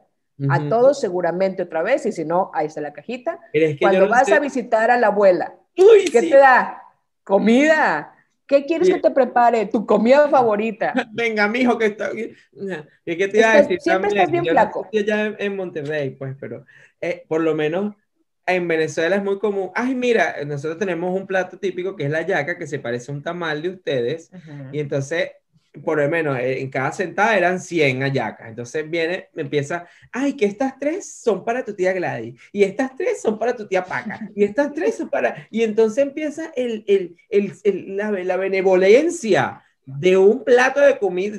[0.49, 3.39] A todos seguramente otra vez, y si no, ahí está la cajita.
[3.79, 6.81] Cuando vas a visitar a la abuela, ¿qué te da?
[7.23, 8.15] Comida.
[8.51, 9.67] ¿Qué quieres que te prepare?
[9.67, 10.93] Tu comida favorita.
[11.13, 12.35] Venga, mijo, que está ¿Qué
[13.05, 13.79] te iba a decir?
[13.79, 14.89] Siempre estás bien flaco.
[14.91, 16.65] Yo ya en Monterrey, pues, pero
[16.99, 17.95] eh, por lo menos
[18.45, 19.71] en Venezuela es muy común.
[19.73, 23.15] Ay, mira, nosotros tenemos un plato típico que es la yaca, que se parece a
[23.15, 24.29] un tamal de ustedes.
[24.73, 25.31] Y entonces
[25.83, 28.49] por lo menos eh, en cada sentada eran 100 ayacas.
[28.49, 32.95] Entonces viene, me empieza, ay, que estas tres son para tu tía Gladys, y estas
[32.95, 35.47] tres son para tu tía Paca, y estas tres son para...
[35.49, 41.37] Y entonces empieza el, el, el, la, la, benevolencia de un plato de comida,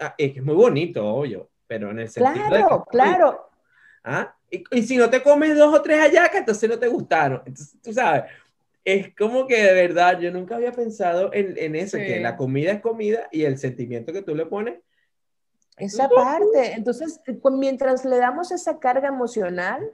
[0.00, 3.50] ah, es que es muy bonito, obvio, pero en el sentido Claro, claro.
[4.04, 4.34] ¿Ah?
[4.50, 7.40] Y, y, si no te comes dos o tres ayacas, entonces no te gustaron.
[7.46, 8.24] Entonces, tú sabes,
[8.84, 12.72] es como que de verdad yo nunca había pensado en, en eso, que la comida
[12.72, 14.80] es comida y el sentimiento que tú le pones.
[15.76, 16.72] Esa parte.
[16.72, 19.90] Entonces, pues, mientras le damos esa carga emocional,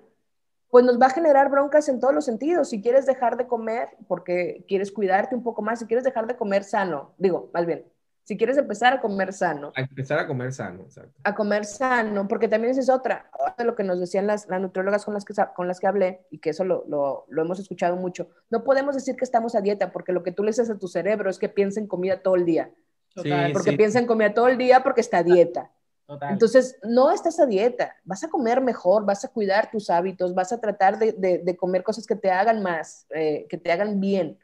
[0.71, 2.71] pues nos va a generar broncas en todos los sentidos.
[2.71, 6.37] Si quieres dejar de comer porque quieres cuidarte un poco más, si quieres dejar de
[6.37, 7.85] comer sano, digo, más bien,
[8.29, 9.73] si quieres empezar a comer sano.
[9.75, 11.19] A empezar a comer sano, exacto.
[11.25, 14.61] A comer sano, porque también esa es otra, de lo que nos decían las, las
[14.61, 17.59] nutriólogas con las, que, con las que hablé, y que eso lo, lo, lo, hemos
[17.59, 18.29] escuchado mucho.
[18.51, 20.89] No podemos decir que estamos a dieta, porque lo que tú le dices a tu
[20.89, 22.71] cerebro es que piensa en comida todo el día.
[23.15, 23.77] Total, porque sí.
[23.79, 25.71] piensa en comida todo el día porque está a dieta.
[26.05, 26.31] Total.
[26.31, 30.53] Entonces, no estás a dieta, vas a comer mejor, vas a cuidar tus hábitos, vas
[30.53, 34.01] a tratar de, de, de comer cosas que te hagan más, eh, que te hagan
[34.01, 34.39] bien,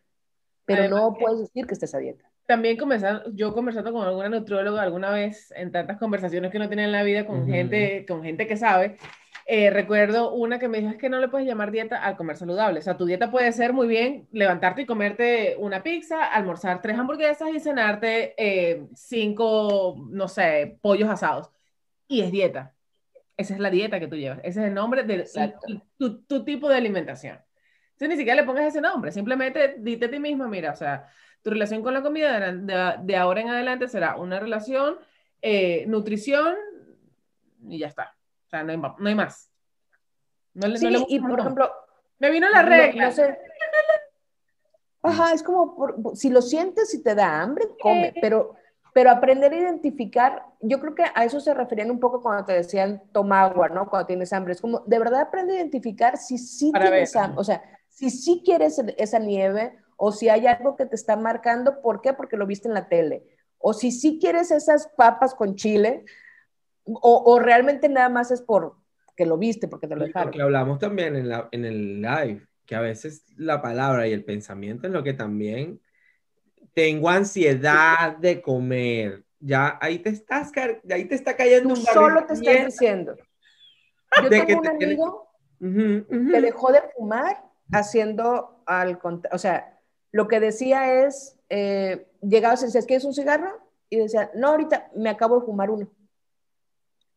[0.64, 4.28] pero Además, no puedes decir que estés a dieta también comenzando, yo conversando con alguna
[4.28, 7.50] nutrióloga alguna vez en tantas conversaciones que uno tiene en la vida con, uh -huh.
[7.50, 8.96] gente, con gente que sabe,
[9.46, 12.36] eh, recuerdo una que me dijo es que no le puedes llamar dieta al comer
[12.36, 12.78] saludable.
[12.78, 16.98] O sea, tu dieta puede ser muy bien levantarte y comerte una pizza, almorzar tres
[16.98, 21.50] hamburguesas y cenarte eh, cinco, no sé, pollos asados.
[22.08, 22.74] Y es dieta.
[23.36, 24.38] Esa es la dieta que tú llevas.
[24.44, 25.24] Ese es el nombre de
[25.66, 27.38] tu, tu, tu, tipo de alimentación.
[27.92, 29.12] Entonces ni siquiera le pongas ese nombre.
[29.12, 31.08] Simplemente dite a ti mismo, mira, o sea,
[31.44, 34.96] tu relación con la comida de, de, de ahora en adelante será una relación
[35.42, 36.54] eh, nutrición
[37.68, 38.16] y ya está.
[38.46, 39.52] O sea, no hay, no hay más.
[40.54, 41.70] No le, sí, no le y por ejemplo,
[42.18, 43.06] me vino la regla.
[43.06, 43.38] No, sé.
[45.02, 48.56] Ajá, es como por, si lo sientes y te da hambre, come, pero
[48.94, 52.52] pero aprender a identificar, yo creo que a eso se referían un poco cuando te
[52.52, 53.90] decían toma agua, ¿no?
[53.90, 57.22] Cuando tienes hambre, es como de verdad aprende a identificar si sí Para tienes ver.
[57.22, 61.16] hambre, o sea, si sí quieres esa nieve o si hay algo que te está
[61.16, 62.12] marcando, ¿por qué?
[62.12, 63.24] Porque lo viste en la tele.
[63.58, 66.04] O si sí quieres esas papas con chile,
[66.84, 68.76] o, o realmente nada más es por
[69.16, 70.32] que lo viste, porque te lo dejaron.
[70.32, 74.24] Que hablamos también en, la, en el live, que a veces la palabra y el
[74.24, 75.80] pensamiento es lo que también
[76.72, 79.24] tengo ansiedad de comer.
[79.38, 80.50] Ya ahí te estás,
[80.90, 83.16] ahí te está cayendo Tú un solo te estás diciendo.
[84.22, 85.28] Yo de tengo un amigo
[85.60, 86.32] uh -huh, uh -huh.
[86.32, 88.98] que dejó de fumar haciendo al
[89.32, 89.73] o sea,
[90.14, 93.50] lo que decía es, eh, llegaba y decía, ¿quieres un cigarro?
[93.90, 95.88] Y decía, no, ahorita me acabo de fumar uno.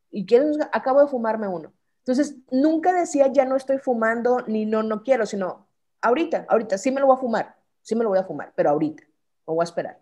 [0.09, 0.57] ¿Y quieres?
[0.71, 1.71] Acabo de fumarme uno.
[1.99, 5.67] Entonces, nunca decía, ya no estoy fumando, ni no, no quiero, sino,
[6.01, 8.71] ahorita, ahorita, sí me lo voy a fumar, sí me lo voy a fumar, pero
[8.71, 9.99] ahorita, me voy a esperar.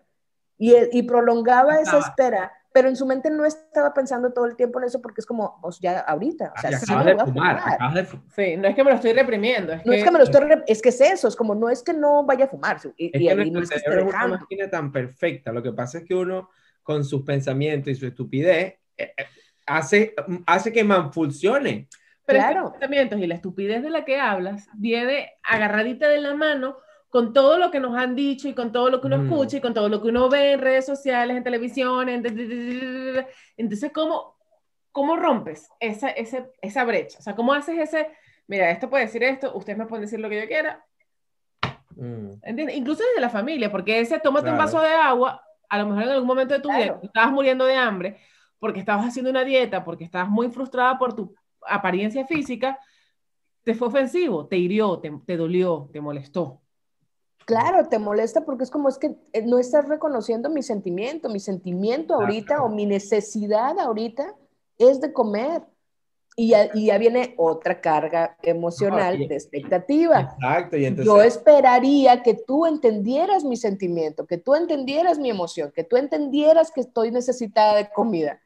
[0.56, 4.78] Y, y prolongaba esa espera pero en su mente no estaba pensando todo el tiempo
[4.78, 7.94] en eso porque es como, pues ya ahorita, o sea, sí a fumar, fumar.
[7.94, 9.72] De sí, no es que me lo estoy reprimiendo.
[9.72, 9.98] Es no que...
[9.98, 12.26] es que me lo estoy, es que es eso, es como, no es que no
[12.26, 12.76] vaya a fumar.
[12.98, 15.72] Y, es y, que y no es que esté una máquina tan perfecta, lo que
[15.72, 16.50] pasa es que uno
[16.82, 19.24] con sus pensamientos y su estupidez eh, eh,
[19.64, 21.88] hace, hace que man funcione.
[22.26, 22.60] Pero claro.
[22.60, 26.76] los pensamientos y la estupidez de la que hablas viene agarradita de la mano
[27.08, 29.24] con todo lo que nos han dicho y con todo lo que uno mm.
[29.24, 32.24] escucha y con todo lo que uno ve en redes sociales, en televisión, en...
[33.56, 34.36] entonces, ¿cómo,
[34.92, 37.18] cómo rompes esa, esa, esa brecha?
[37.18, 38.08] O sea, ¿cómo haces ese,
[38.46, 40.84] mira, esto puede decir esto, ustedes me pueden decir lo que yo quiera?
[41.94, 42.32] Mm.
[42.42, 42.76] ¿Entiendes?
[42.76, 44.58] Incluso desde la familia, porque ese tómate claro.
[44.58, 46.96] un vaso de agua, a lo mejor en algún momento de tu claro.
[46.96, 48.18] vida estabas muriendo de hambre,
[48.58, 52.78] porque estabas haciendo una dieta, porque estabas muy frustrada por tu apariencia física,
[53.64, 56.62] te fue ofensivo, te hirió, te, te dolió, te molestó.
[57.46, 61.38] Claro, te molesta porque es como es que eh, no estás reconociendo mi sentimiento, mi
[61.38, 64.34] sentimiento ahorita o mi necesidad ahorita
[64.78, 65.62] es de comer.
[66.38, 70.20] Y ya, y ya viene otra carga emocional de expectativa.
[70.20, 70.76] Exacto.
[70.76, 71.06] Y entonces...
[71.06, 76.70] Yo esperaría que tú entendieras mi sentimiento, que tú entendieras mi emoción, que tú entendieras
[76.72, 78.38] que estoy necesitada de comida.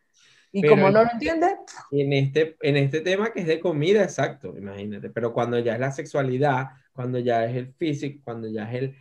[0.52, 1.54] Y pero como no lo entiendes...
[1.90, 5.10] En este, en este tema que es de comida, exacto, imagínate.
[5.10, 8.96] Pero cuando ya es la sexualidad, cuando ya es el físico, cuando ya es el...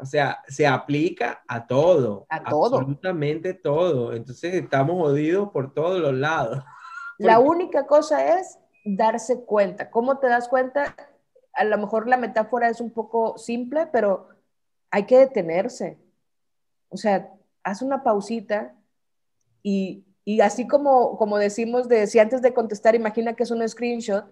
[0.00, 2.26] O sea, se aplica a todo.
[2.28, 2.78] A todo.
[2.78, 4.12] Absolutamente todo.
[4.12, 6.62] Entonces estamos jodidos por todos los lados.
[7.18, 9.90] La única cosa es darse cuenta.
[9.90, 10.94] ¿Cómo te das cuenta?
[11.52, 14.28] A lo mejor la metáfora es un poco simple, pero
[14.90, 15.98] hay que detenerse.
[16.88, 17.32] O sea,
[17.64, 18.74] haz una pausita
[19.62, 23.68] y, y así como, como decimos de si antes de contestar, imagina que es un
[23.68, 24.24] screenshot,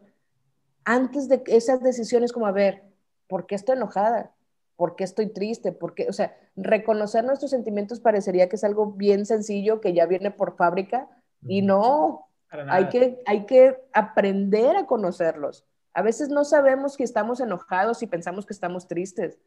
[0.85, 2.85] antes de esas decisiones como, a ver,
[3.27, 4.33] ¿por qué estoy enojada?
[4.77, 5.73] ¿por qué estoy triste?
[5.73, 6.07] ¿Por qué?
[6.09, 10.57] O sea, reconocer nuestros sentimientos parecería que es algo bien sencillo, que ya viene por
[10.57, 11.09] fábrica,
[11.43, 15.65] y no, hay que, hay que aprender a conocerlos.
[15.93, 19.39] A veces no sabemos que estamos enojados y pensamos que estamos tristes.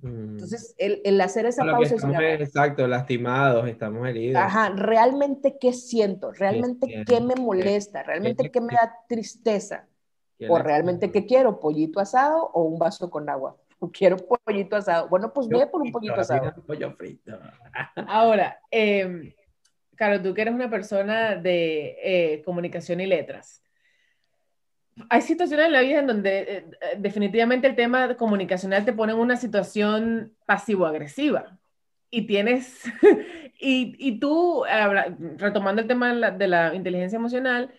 [0.00, 0.32] Mm.
[0.32, 1.94] Entonces, el, el hacer esa pausa...
[2.34, 4.42] exacto, lastimados, estamos heridos.
[4.42, 9.86] Ajá, realmente qué siento, realmente qué, me molesta, realmente qué, me da tristeza.
[10.48, 13.56] O realmente qué quiero, pollito asado o un vaso con agua.
[13.92, 15.08] Quiero pollito asado.
[15.08, 16.54] Bueno, pues ve por un pollito asado.
[16.66, 17.38] Pollo frito.
[18.08, 19.34] Ahora, eh,
[19.96, 23.62] Claro, tú que eres una persona de eh, comunicación y letras.
[25.08, 26.66] Hay situaciones en la vida en donde eh, eh,
[26.98, 31.58] definitivamente el tema comunicacional te pone en una situación pasivo-agresiva
[32.10, 32.84] y tienes,
[33.58, 34.64] y, y, tú,
[35.36, 37.72] retomando el tema de la, de la, inteligencia emocional,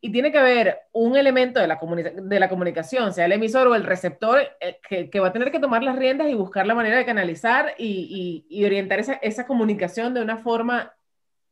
[0.00, 3.74] y tiene que haber un elemento de la, de la comunicación, sea el emisor o
[3.74, 4.40] el receptor,
[4.88, 7.74] que, que, va a tener que tomar las riendas y buscar la manera de canalizar
[7.78, 10.94] y, y, y orientar esa, esa, comunicación de una forma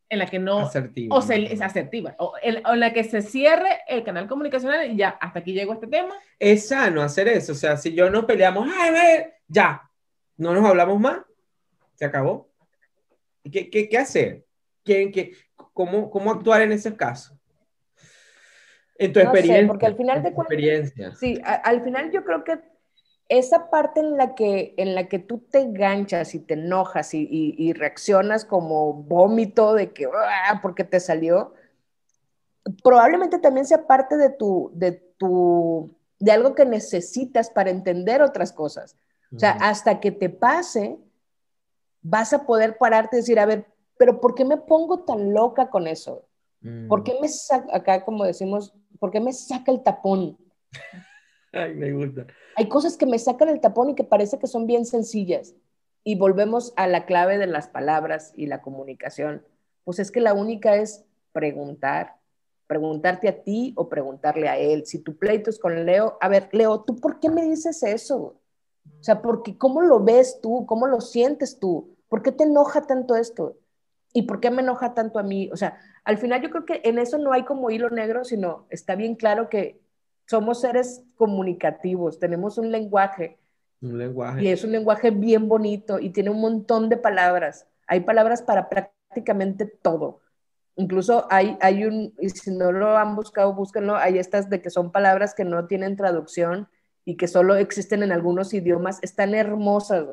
[0.09, 0.61] en la que no...
[0.61, 1.17] Asertiva.
[1.17, 2.15] O se, es asertiva.
[2.19, 5.89] O en, la que se cierre el canal comunicacional y ya, hasta aquí llegó este
[5.89, 6.15] tema.
[6.39, 7.51] Es sano hacer eso.
[7.51, 9.91] O sea, si yo nos peleamos, ay, ver, ya,
[10.37, 11.19] no nos hablamos más,
[11.95, 12.49] se acabó.
[13.51, 14.45] ¿Qué, qué, qué hacer?
[14.85, 15.33] ¿Qué, qué,
[15.73, 17.36] cómo, ¿Cómo actuar en ese caso?
[18.99, 19.67] En tu experiencia.
[19.67, 20.93] porque al final de cuentas...
[21.19, 22.61] Sí, al final yo creo que
[23.29, 27.73] esa parte en la que, en la que tú te enganchas y te enojas y,
[27.73, 31.55] reaccionas como vómito de que, ah, porque te salió,
[32.83, 38.53] probablemente también sea parte de tu, de tu, de algo que necesitas para entender otras
[38.53, 38.97] cosas.
[39.35, 40.99] O sea, hasta que te pase,
[42.01, 43.67] vas a poder pararte y decir, a ver,
[43.99, 46.27] pero ¿por qué me pongo tan loca con eso?
[46.89, 47.21] ¿Por qué mm.
[47.21, 50.37] me saca, acá como decimos, ¿por qué me saca el tapón?
[51.53, 52.27] Ay, me gusta.
[52.57, 55.55] Hay cosas que me sacan el tapón y que parece que son bien sencillas.
[56.05, 59.45] Y volvemos a la clave de las palabras y la comunicación.
[59.85, 62.17] Pues es que la única es preguntar,
[62.67, 64.87] preguntarte a ti o preguntarle a él.
[64.87, 68.41] Si tu pleito es con Leo, a ver, Leo, ¿tú por qué me dices eso?
[69.01, 70.67] O sea, porque ¿cómo lo ves tú?
[70.67, 71.97] ¿Cómo lo sientes tú?
[72.09, 73.57] ¿Por qué te enoja tanto esto?
[74.13, 75.51] ¿Y por qué me enoja tanto a mí?
[75.53, 78.67] O sea, al final yo creo que en eso no hay como hilo negro, sino
[78.71, 79.81] está bien claro que
[80.27, 83.39] somos seres comunicativos, tenemos un lenguaje.
[83.83, 84.43] Un lenguaje.
[84.45, 87.67] Y es un lenguaje bien bonito y tiene un montón de palabras.
[87.89, 90.21] Hay palabras para prácticamente todo.
[90.77, 94.71] Incluso hay, hay un, y si no lo han buscado, búsquenlo, hay estas de que
[94.71, 96.69] son palabras que no tienen traducción
[97.05, 99.01] y que solo existen en algunos idiomas.
[99.03, 100.07] Están hermosas,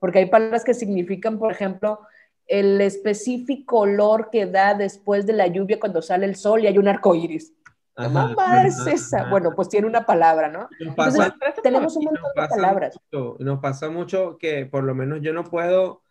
[0.00, 2.00] porque hay palabras que significan, por ejemplo,
[2.46, 6.78] el específico olor que da después de la lluvia cuando sale el sol y hay
[6.78, 7.52] un arco iris.
[7.96, 9.28] ¿Qué es esa?
[9.30, 10.68] Bueno, pues tiene una palabra, ¿no?
[11.62, 13.00] tenemos un montón de palabras.
[13.38, 16.02] nos pasa mucho que por lo menos yo no puedo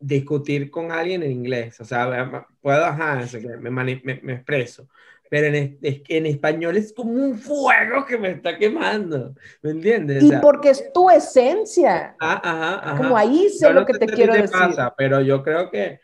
[0.00, 3.20] discutir con alguien en inglés, o sea, puedo, ajá,
[3.60, 4.88] me, me, me expreso,
[5.32, 10.22] pero en, en, español es como un fuego que me está quemando, ¿me entiendes?
[10.22, 12.14] y porque es tu esencia.
[12.20, 12.96] Ah, ajá, ajá.
[12.98, 14.50] Como ahí sé lo que te quiero decir.
[14.50, 16.00] Pasa, pero yo creo que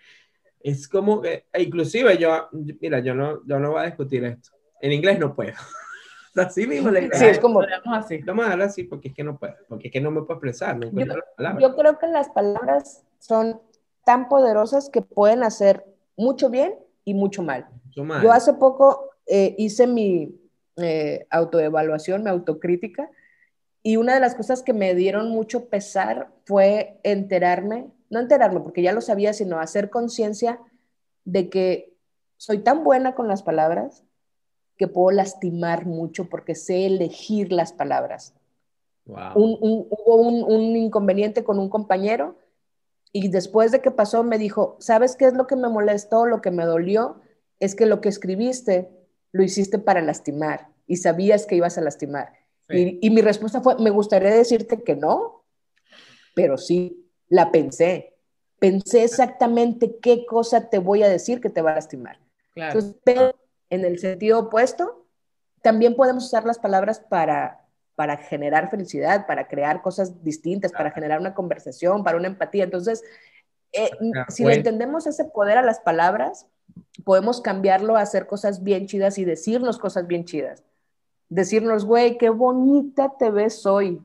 [0.61, 2.49] es como que, inclusive yo,
[2.81, 4.49] mira, yo no, yo no voy a discutir esto
[4.81, 5.53] en inglés no puedo.
[6.35, 7.61] Así mismo le Sí, es como.
[7.93, 8.23] Así.
[8.23, 10.35] Vamos a hablar así porque es que no puedo, porque es que no me puedo
[10.39, 10.79] expresar.
[10.81, 11.05] yo,
[11.59, 13.61] yo, creo que las palabras son
[14.07, 15.85] tan poderosas que pueden hacer
[16.17, 17.69] mucho bien y mucho mal.
[17.95, 20.35] Yo hace poco eh, hice mi
[20.77, 23.11] eh, autoevaluación, mi autocrítica,
[23.83, 28.83] y una de las cosas que me dieron mucho pesar fue enterarme, no enterarme porque
[28.83, 30.61] ya lo sabía, sino hacer conciencia
[31.25, 31.95] de que
[32.37, 34.05] soy tan buena con las palabras
[34.77, 38.35] que puedo lastimar mucho porque sé elegir las palabras.
[39.07, 42.37] hubo un, inconveniente con un compañero
[43.13, 46.41] y después de que pasó me dijo, ¿sabes qué es lo que me molestó, lo
[46.41, 47.21] que me dolió?
[47.59, 48.89] Es que lo que escribiste
[49.33, 52.33] lo hiciste para lastimar y sabías que ibas a lastimar.
[52.71, 55.45] Y, y mi respuesta fue, me gustaría decirte que no,
[56.35, 58.15] pero sí, la pensé.
[58.59, 62.19] Pensé exactamente qué cosa te voy a decir que te va a lastimar.
[62.55, 62.79] Claro.
[62.79, 63.35] Entonces,
[63.71, 65.07] en el sentido opuesto,
[65.63, 67.65] también podemos usar las palabras para,
[67.95, 72.65] para generar felicidad, para crear cosas distintas, para generar una conversación, para una empatía.
[72.65, 73.03] Entonces,
[73.73, 73.91] eh,
[74.29, 76.47] si le entendemos ese poder a las palabras,
[77.05, 80.65] podemos cambiarlo a hacer cosas bien chidas y decirnos cosas bien chidas.
[81.29, 84.03] Decirnos, güey, qué bonita te ves hoy.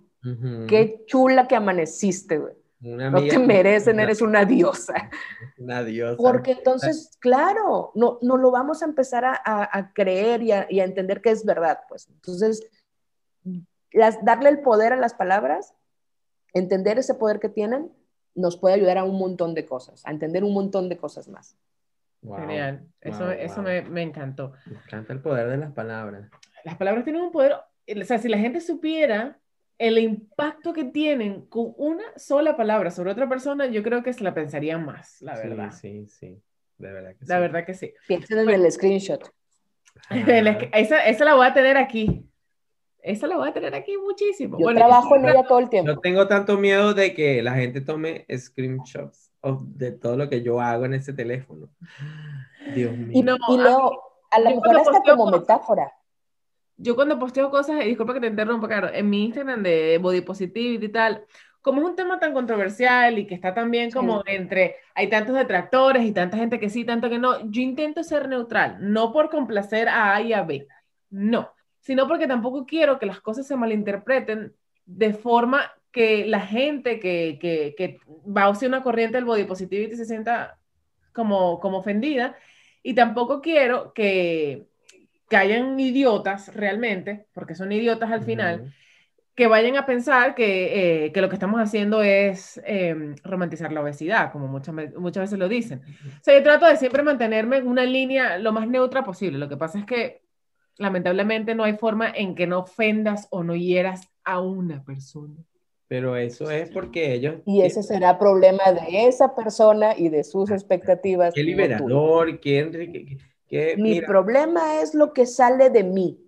[0.70, 2.54] Qué chula que amaneciste, güey
[2.84, 5.10] no te merecen, eres una diosa.
[5.58, 6.18] Una diosa.
[6.18, 10.82] Porque entonces, claro, no, no lo vamos a empezar a, a, creer y a, y
[10.82, 12.10] a, entender que es verdad, pues.
[12.10, 12.68] Entonces,
[13.94, 15.74] las, darle el poder a las palabras
[16.54, 17.92] entender ese poder que tienen
[18.36, 21.56] nos puede ayudar a un montón de cosas, a entender un montón de cosas más.
[22.24, 24.54] Genial, eso, eso Me, me, encantó.
[24.66, 26.30] Me encanta el poder de las palabras.
[26.64, 29.40] Las palabras tienen un poder, o sea, si la gente supiera
[29.78, 34.24] el impacto que tienen con una sola palabra sobre otra persona, yo creo que se
[34.24, 35.72] la pensarían más, la verdad.
[35.72, 36.42] Sí, sí,
[36.78, 37.26] de verdad que sí.
[37.28, 37.94] La verdad que sí.
[38.08, 39.30] Piensen en el screenshot.
[40.10, 42.26] esa, esa la voy a tener aquí.
[43.02, 44.58] Esa la voy a tener aquí muchísimo.
[44.58, 45.92] Yo trabajo en ella todo el tiempo.
[45.92, 50.62] No tengo tanto miedo de que la gente tome screenshots de todo lo que yo
[50.62, 51.70] hago en ese teléfono.
[52.74, 53.12] Dios mío.
[53.12, 55.92] Y, no, y Leo, a, lo mejor hasta como metáfora.
[56.78, 60.22] Yo cuando posteo cosas, y disculpa que te interrumpa, claro, en mi Instagram de body
[60.22, 61.26] positivity y tal,
[61.62, 66.04] como es un tema tan controversial y que está también como entre, hay tantos detractores
[66.04, 69.88] y tanta gente que sí, tanto que no, yo intento ser neutral, no por complacer
[69.88, 70.68] a A y a B,
[71.10, 74.54] no, sino porque tampoco quiero que las cosas se malinterpreten
[74.86, 79.46] de forma que la gente que, que, que va a usar una corriente del body
[79.46, 80.60] positivity se sienta
[81.14, 82.36] como, como ofendida.
[82.82, 84.68] Y tampoco quiero que,
[85.30, 88.74] que hayan idiotas realmente, porque son idiotas al final,
[89.36, 93.82] que vayan a pensar que, eh, que, lo que estamos haciendo es eh, romantizar la
[93.82, 95.82] obesidad, como muchas, muchas veces lo dicen.
[96.20, 99.38] O sea, yo trato de siempre mantenerme en una línea lo más neutra posible.
[99.38, 100.24] Lo que pasa es que
[100.78, 105.36] lamentablemente no hay forma en que no ofendas o no hieras a una persona.
[105.88, 107.36] Pero eso es porque ellos...
[107.46, 111.34] Y ese será problema de esa persona y de sus expectativas.
[111.34, 113.18] Qué liberador, qué enrique...
[113.78, 116.20] Mi problema es lo que sale de mí.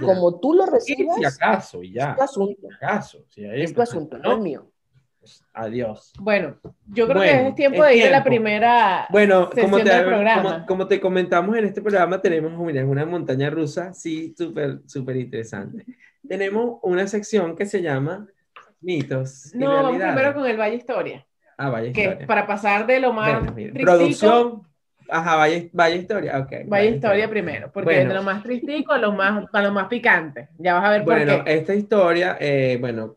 [0.00, 2.10] Como tú lo recibes, si acaso, ya.
[2.10, 2.68] es tu asunto.
[2.74, 4.70] acaso, si es tu asunto, no es mío.
[5.20, 6.12] Pues, adiós.
[6.18, 6.56] Bueno,
[6.86, 10.88] yo creo que es tiempo de ir a la primera bueno, como te, como, como,
[10.88, 15.84] te comentamos en este programa, tenemos una montaña rusa, sí, súper, súper interesante.
[16.26, 18.26] tenemos una sección que se llama
[18.80, 19.50] mitos.
[19.54, 21.26] No, vamos primero con el Valle Historia.
[21.56, 22.18] Ah, Valle Historia.
[22.18, 23.52] Que para pasar de lo más.
[23.80, 24.62] producción.
[25.08, 26.68] Ajá, Valle, Valle Historia, ok.
[26.68, 30.50] Valle, Historia, primero, porque de lo más tristico a lo más, a lo más picante.
[30.58, 33.16] Ya vas a ver por bueno, esta historia, eh, bueno,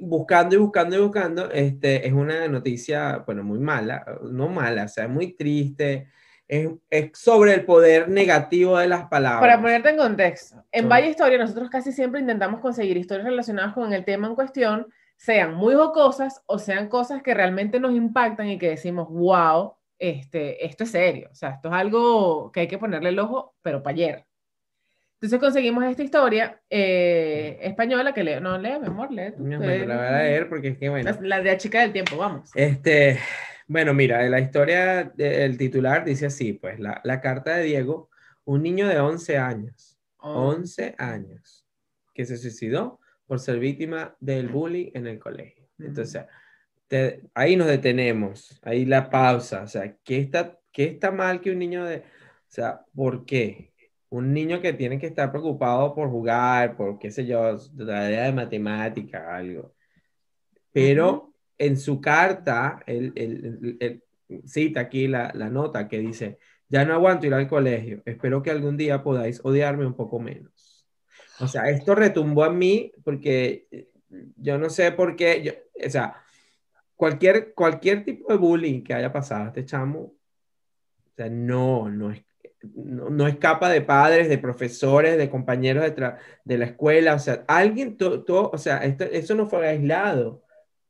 [0.00, 4.88] buscando y buscando y buscando, este, es una noticia, bueno, muy mala, no mala, o
[4.88, 6.08] sea, muy triste.
[6.48, 9.40] Es, es, sobre el poder negativo de las palabras.
[9.40, 13.92] Para ponerte en contexto, en Valle Historia nosotros casi siempre intentamos conseguir historias relacionadas con
[13.92, 14.86] el tema en cuestión,
[15.16, 20.64] sean muy jocosas o sean cosas que realmente nos impactan y que decimos, wow, este,
[20.64, 23.82] esto es serio, o sea, esto es algo que hay que ponerle el ojo, pero
[23.82, 24.24] para ayer.
[25.20, 29.32] Entonces conseguimos esta historia eh, española que leo, no lee, mi amor, lee.
[29.36, 31.10] la voy a leer porque es que bueno.
[31.22, 32.52] La, de la chica del tiempo, vamos.
[32.54, 33.18] Este,
[33.68, 38.10] bueno, mira, la historia, el titular dice así, pues, la, la, carta de Diego,
[38.44, 41.66] un niño de 11 años, 11 años,
[42.14, 45.68] que se suicidó por ser víctima del bullying en el colegio.
[45.78, 46.24] Entonces,
[47.34, 51.58] ahí nos detenemos, ahí la pausa, o sea, ¿qué está, ¿qué está mal que un
[51.58, 52.02] niño de, o
[52.48, 53.72] sea, ¿por qué?
[54.08, 58.24] Un niño que tiene que estar preocupado por jugar, por qué sé yo, la idea
[58.24, 59.74] de matemática, algo.
[60.72, 61.27] Pero
[61.58, 64.02] en su carta, él,
[64.46, 66.38] cita aquí la, la nota que dice,
[66.68, 70.86] ya no aguanto ir al colegio, espero que algún día podáis odiarme un poco menos.
[71.40, 73.66] O sea, esto retumbó a mí porque
[74.36, 75.52] yo no sé por qué, yo,
[75.86, 76.22] o sea,
[76.96, 80.14] cualquier, cualquier tipo de bullying que haya pasado este chamo, o
[81.16, 82.24] sea, no, no, es,
[82.74, 87.96] no, escapa de padres, de profesores, de compañeros de, de la escuela, o sea, alguien,
[87.96, 90.42] todo, o sea, esto, eso no fue aislado,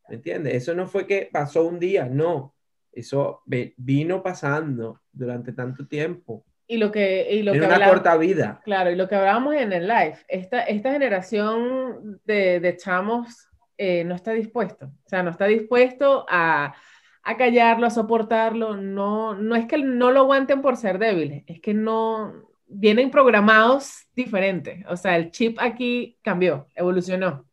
[0.08, 0.54] ¿me entiendes?
[0.54, 2.54] Eso no fue que pasó un día, no,
[2.92, 3.42] eso
[3.76, 6.44] vino pasando durante tanto tiempo.
[6.66, 8.60] Y lo que, y lo en una corta vida.
[8.64, 13.48] Claro, y lo que hablábamos en el live, esta, esta generación de, de chamos
[13.78, 16.74] eh, no está dispuesto, o sea, no está dispuesto a,
[17.22, 21.60] a, callarlo, a soportarlo, no, no es que no lo aguanten por ser débiles, es
[21.60, 22.34] que no,
[22.66, 27.47] vienen programados diferentes, o sea, el chip aquí cambió, evolucionó.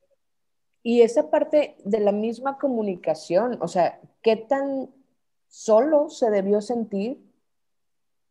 [0.87, 4.93] Y esa parte de la misma comunicación, o sea, ¿qué tan
[5.47, 7.19] solo se debió sentir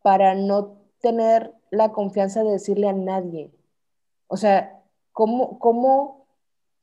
[0.03, 3.51] para no tener la confianza de decirle a nadie?
[4.29, 6.25] O sea, ¿cómo, cómo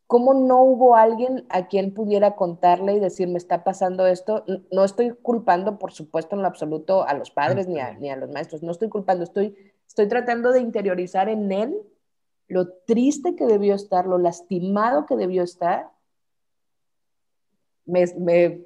[0.08, 4.44] ¿Cómo no hubo alguien a quien pudiera contarle y decir, me está pasando esto?
[4.70, 8.18] No estoy culpando, por supuesto, en lo absoluto a los padres ni a, ni a
[8.18, 9.56] los maestros, no estoy culpando, estoy,
[9.88, 11.82] estoy tratando de interiorizar en él
[12.52, 15.88] lo triste que debió estar, lo lastimado que debió estar.
[17.86, 18.62] Me, me...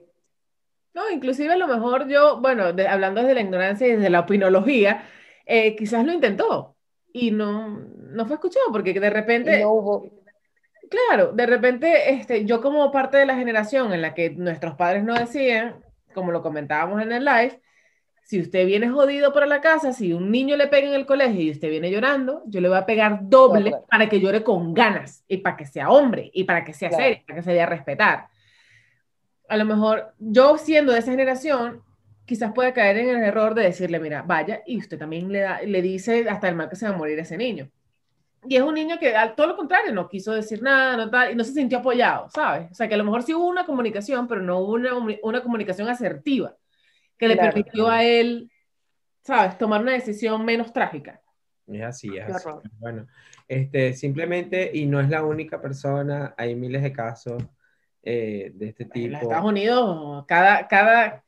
[0.95, 5.03] No, inclusive a lo mejor yo, bueno, hablando desde la ignorancia y desde la opinología,
[5.45, 6.75] eh, quizás lo intentó
[7.13, 9.61] y no, no fue escuchado porque de repente...
[9.61, 10.15] no hubo
[10.89, 15.03] Claro, de repente, este, yo como parte de la generación en la que nuestros padres
[15.03, 15.83] no decían,
[16.13, 17.61] como lo comentábamos en el live,
[18.25, 21.41] si usted viene jodido para la casa, si un niño le pega en el colegio
[21.41, 25.23] y usted viene llorando, yo le voy a pegar doble para que llore con ganas
[25.27, 27.67] y para que sea hombre y para que sea serio, para que se dé a
[27.67, 28.27] respetar.
[29.47, 31.83] A lo mejor yo siendo de esa generación,
[32.25, 35.61] quizás pueda caer en el error de decirle, mira, vaya, y usted también le, da,
[35.61, 37.69] le dice hasta el mal que se va a morir ese niño.
[38.47, 41.31] Y es un niño que, al todo lo contrario, no quiso decir nada, no tal,
[41.31, 42.71] y no se sintió apoyado, ¿sabes?
[42.71, 45.43] O sea, que a lo mejor sí hubo una comunicación, pero no hubo una, una
[45.43, 46.55] comunicación asertiva
[47.17, 48.51] que le permitió a él,
[49.21, 51.21] ¿sabes?, tomar una decisión menos trágica.
[51.67, 52.49] Es así, es así.
[52.77, 53.07] Bueno,
[53.47, 57.43] este, simplemente, y no es la única persona, hay miles de casos
[58.03, 59.07] eh, de este tipo.
[59.07, 61.23] En Estados Unidos, cada, cada,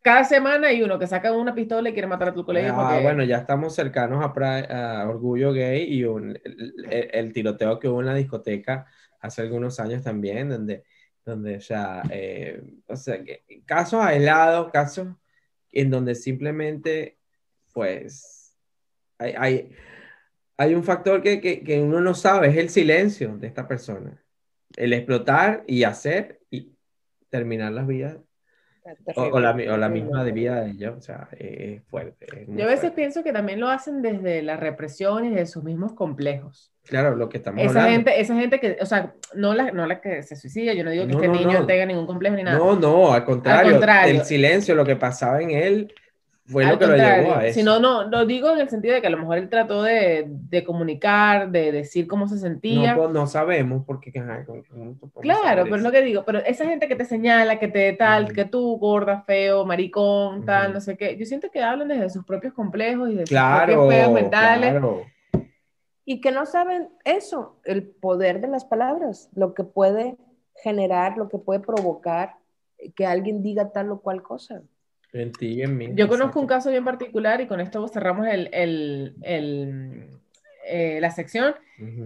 [0.00, 2.72] cada semana hay uno que saca una pistola y quiere matar a tu colegio.
[2.76, 8.14] Ah, bueno, ya estamos cercanos a, Orgullo Gay y el, tiroteo que hubo en la
[8.14, 8.86] discoteca
[9.20, 10.84] hace algunos años también, donde
[11.24, 13.18] donde ya, eh, o sea,
[13.64, 15.08] casos aislados, casos
[15.72, 17.18] en donde simplemente,
[17.72, 18.56] pues,
[19.18, 19.72] hay, hay,
[20.56, 24.22] hay un factor que, que, que, uno no sabe, es el silencio de esta persona.
[24.76, 26.76] El explotar y hacer y
[27.30, 28.18] terminar las vidas
[29.14, 32.46] o, la, o, la, misma de vida de ellos, o sea, es fuerte.
[32.48, 35.94] Yo a veces pienso que también lo hacen desde la represión y de sus mismos
[35.94, 36.72] complejos.
[36.84, 37.90] Claro, lo que estamos esa hablando.
[37.90, 40.90] Gente, esa gente que, o sea, no la, no la que se suicida, yo no
[40.90, 42.58] digo que este niño tenga ningún complejo ni nada.
[42.58, 45.94] No, no, al contrario, al contrario, el silencio, lo que pasaba en él
[46.46, 47.58] fue lo que lo llevó a eso.
[47.58, 49.82] Si no, no, lo digo en el sentido de que a lo mejor él trató
[49.82, 52.94] de, de comunicar, de decir cómo se sentía.
[52.94, 54.12] No, no sabemos porque...
[54.12, 58.32] Claro, pero es lo que digo, pero esa gente que te señala, que te tal,
[58.32, 62.24] que tú, gorda, feo, maricón, tal, no sé qué, yo siento que hablan desde sus
[62.24, 64.70] propios complejos y de sus propios feos mentales.
[64.70, 65.02] Claro.
[66.04, 70.18] Y que no saben eso, el poder de las palabras, lo que puede
[70.56, 72.36] generar, lo que puede provocar
[72.94, 74.62] que alguien diga tal o cual cosa.
[75.94, 80.08] Yo conozco un caso bien particular y con esto cerramos el, el, el,
[80.66, 81.54] eh, la sección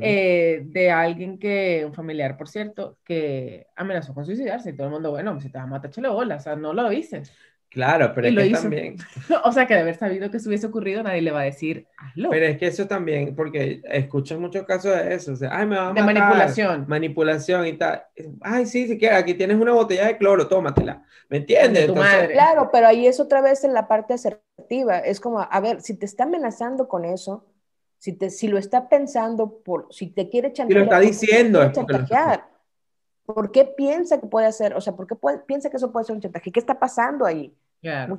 [0.00, 4.92] eh, de alguien que, un familiar, por cierto, que amenazó con suicidarse y todo el
[4.92, 7.32] mundo, bueno, si te vas a matar, chale bola, o sea, no lo dices.
[7.70, 8.96] Claro, pero es que también.
[9.44, 11.86] o sea, que de haber sabido que eso hubiese ocurrido, nadie le va a decir,
[11.98, 12.30] hazlo.
[12.30, 15.76] Pero es que eso también, porque escuchas muchos casos de eso, o sea, ay, me
[15.76, 16.86] va a De manipulación.
[16.88, 18.02] Manipulación y tal.
[18.40, 21.04] Ay, sí, si quieres, aquí tienes una botella de cloro, tómatela.
[21.28, 21.86] ¿Me entiendes?
[21.86, 22.32] Tu madre.
[22.32, 24.98] Claro, pero ahí es otra vez en la parte asertiva.
[24.98, 27.44] Es como, a ver, si te está amenazando con eso,
[27.98, 30.82] si, te, si lo está pensando, por, si te quiere chantajear.
[30.82, 31.62] Y lo está diciendo.
[31.62, 31.72] Es
[33.34, 34.72] ¿Por qué piensa que puede hacer?
[34.72, 35.14] O sea, ¿por qué
[35.46, 36.50] piensa que eso puede ser un chantaje?
[36.50, 37.54] ¿Qué está pasando ahí?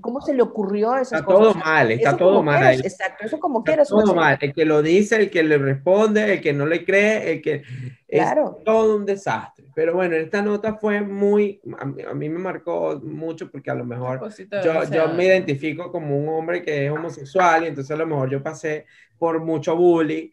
[0.01, 2.77] ¿Cómo se le ocurrió esas está Todo mal, está todo mal, ahí.
[2.77, 3.89] Exacto, eso como quieras.
[3.89, 7.33] Todo mal, el que lo dice, el que le responde, el que no le cree,
[7.33, 7.63] el que...
[8.07, 8.57] Claro.
[8.59, 9.65] Es todo un desastre.
[9.73, 11.59] Pero bueno, esta nota fue muy...
[11.79, 14.21] A mí, me marcó mucho porque a lo mejor
[14.63, 18.29] yo, yo me identifico como un hombre que es homosexual y entonces a lo mejor
[18.29, 18.85] yo pasé
[19.17, 20.29] por mucho bullying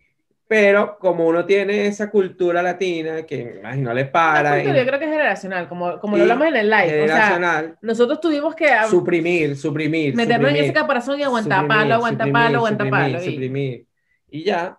[0.48, 4.62] pero como uno tiene esa cultura latina que imagino le para.
[4.62, 6.88] Yo creo que es generacional, como, como lo hablamos en el live.
[6.88, 7.78] Generacional.
[7.80, 10.14] nosotros tuvimos que suprimir, suprimir.
[10.14, 13.20] Meternos en ese caparazón y aguantar palo, aguantar palo, aguantar palo.
[13.20, 13.86] Suprimir.
[14.28, 14.78] Y ya.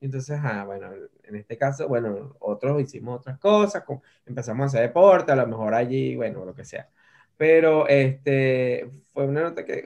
[0.00, 0.88] Entonces, ah, bueno,
[1.24, 3.84] en este caso, bueno, otros hicimos otras cosas,
[4.24, 6.88] empezamos a hacer deporte, a lo mejor allí, bueno, lo que sea.
[7.36, 9.82] Pero este fue una nota que,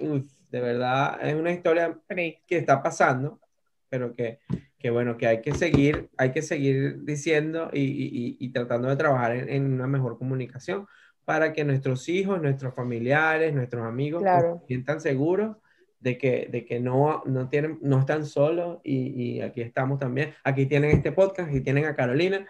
[0.51, 3.41] de verdad, es una historia que está pasando,
[3.89, 4.39] pero que
[4.85, 8.97] que bueno, que hay que seguir, hay que seguir diciendo y, y, y tratando de
[8.97, 10.87] trabajar en, en, una mejor comunicación
[11.25, 14.59] para que nuestros hijos, nuestros familiares, nuestros amigos claro.
[14.61, 15.57] se sientan seguros
[16.01, 20.35] de que, de que no, no, tienen, no están solos y, y, aquí estamos también.
[20.45, 22.47] Aquí tienen este podcast, aquí tienen a Carolina.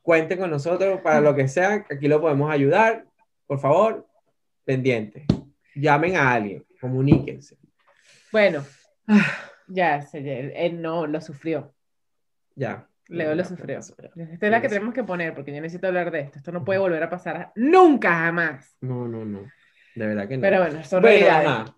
[0.00, 3.04] Cuenten con nosotros para lo que sea, aquí lo podemos ayudar.
[3.48, 4.06] Por favor,
[4.64, 5.26] pendiente.
[5.74, 7.58] Llamen a alguien, comuníquense.
[8.30, 8.64] Bueno.
[9.68, 11.74] Ya, él no lo sufrió.
[12.54, 12.88] Ya.
[13.08, 13.78] Leo lo sufrió.
[13.78, 16.38] Esta es la que tenemos que poner porque yo necesito hablar de esto.
[16.38, 18.76] Esto no puede volver a pasar nunca jamás.
[18.80, 19.40] No, no, no.
[19.94, 20.42] De verdad que no.
[20.42, 21.76] Pero bueno, son bueno,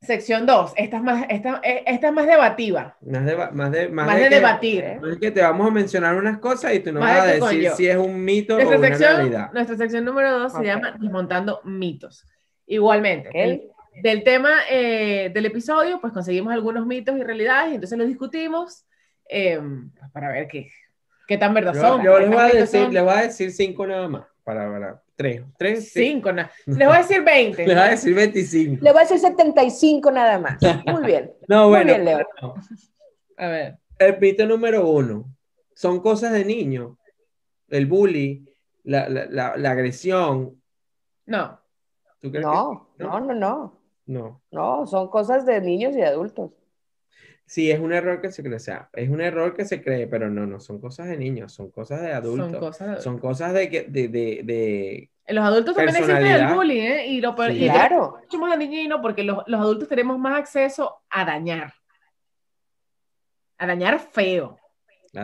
[0.00, 0.74] Sección 2.
[0.76, 2.96] Esta es más, esta, eh, esta es más debativa.
[3.00, 4.84] Más de, más de, más más de, debatir.
[4.84, 5.00] ¿eh?
[5.10, 7.86] es que te vamos a mencionar unas cosas y tú nos vas a decir si
[7.86, 9.52] es un mito nuestra o una sección, realidad.
[9.52, 12.24] Nuestra sección número 2 se llama Desmontando mitos.
[12.66, 13.28] Igualmente.
[13.28, 13.70] Okay
[14.02, 18.84] del tema eh, del episodio, pues conseguimos algunos mitos y realidades y entonces los discutimos
[19.28, 19.60] eh,
[19.98, 20.70] pues, para ver qué,
[21.26, 22.02] qué tan verdad son.
[22.02, 24.24] Yo les voy, a decir, les voy a decir cinco nada más.
[24.44, 26.52] Para, para tres, tres, cinco, nada.
[26.66, 27.56] Les voy a decir 20.
[27.66, 28.84] Les voy a decir 25.
[28.84, 30.58] Les voy a decir 75 nada más.
[30.86, 31.32] Muy bien.
[31.48, 31.86] no, Muy bueno.
[31.86, 32.26] bien, Leo.
[33.38, 33.78] A ver.
[33.98, 35.24] El mito número uno.
[35.74, 36.96] Son cosas de niños.
[37.68, 38.46] el bullying,
[38.84, 40.62] la, la, la, agresión.
[41.26, 41.60] No.
[42.20, 43.85] ¿Tú crees no, que, no, no, no, no.
[44.06, 44.40] No,
[44.86, 46.52] son cosas de niños y adultos.
[47.44, 50.08] Sí, es un error que se cree, o sea, es un error que se cree,
[50.08, 52.50] pero no, no, son cosas de niños, son cosas de adultos.
[52.50, 56.82] Son cosas de, son cosas de, de, de, de los adultos también existe el bullying,
[56.82, 57.06] ¿eh?
[57.06, 57.68] Y lo sí.
[57.68, 58.18] claro.
[58.22, 61.72] mucho más niño porque los, los, adultos tenemos más acceso a dañar.
[63.58, 64.58] A dañar feo.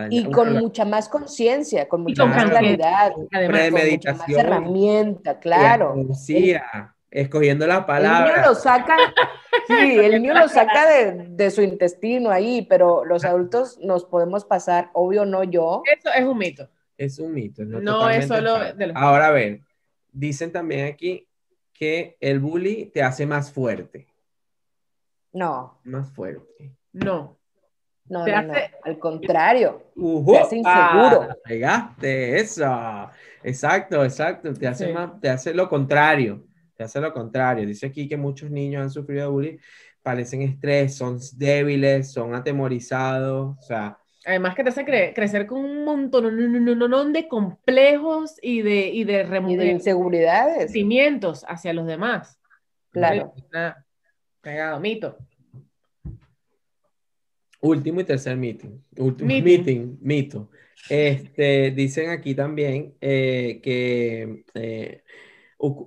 [0.09, 5.95] y con mucha más conciencia, con mucha más claridad, además, con mucha más herramienta, claro.
[6.13, 6.53] Sí,
[7.13, 8.29] escogiendo la palabra.
[8.29, 8.97] El niño lo saca,
[9.67, 14.45] sí, el niño lo saca de, de, su intestino ahí, pero los adultos nos podemos
[14.45, 15.83] pasar, obvio no yo.
[15.85, 16.67] Eso es un mito.
[16.97, 17.63] Es un mito.
[17.63, 18.95] No, no es solo de los...
[18.95, 19.65] Ahora ven,
[20.11, 21.27] dicen también aquí
[21.71, 24.07] que el bully te hace más fuerte.
[25.31, 25.79] No.
[25.83, 26.75] Más fuerte.
[26.91, 27.37] No.
[28.05, 28.53] No, no, no,
[28.83, 29.81] al contrario.
[29.95, 31.27] te hace inseguro.
[31.29, 33.09] Ah, pegaste eso.
[33.41, 34.53] Exacto, exacto.
[34.53, 36.43] Te hace, más, te hace lo contrario
[36.75, 37.65] te hace lo contrario.
[37.65, 39.57] Dice aquí que muchos niños han sufrido bullying,
[40.01, 43.97] parecen estrés, son débiles, son atemorizados, o sea...
[44.25, 49.55] Además que te hace crecer con un montón de complejos y de, y de, y
[49.57, 50.71] de inseguridades.
[50.71, 52.39] Sentimientos hacia los demás.
[52.91, 53.33] Claro.
[54.39, 55.17] pegado, mito.
[57.59, 58.81] Último y tercer meeting.
[58.97, 60.49] Último meeting, mito.
[60.89, 65.03] Este, dicen aquí también eh, que eh,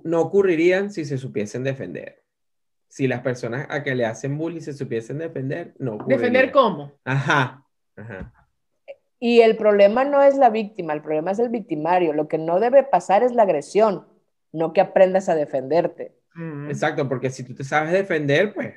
[0.03, 2.23] no ocurrirían si se supiesen defender.
[2.87, 6.93] Si las personas a que le hacen bullying se supiesen defender, no ¿Defender cómo?
[7.03, 7.65] Ajá,
[7.95, 8.33] ajá.
[9.19, 12.13] Y el problema no es la víctima, el problema es el victimario.
[12.13, 14.07] Lo que no debe pasar es la agresión,
[14.51, 16.15] no que aprendas a defenderte.
[16.69, 18.75] Exacto, porque si tú te sabes defender, pues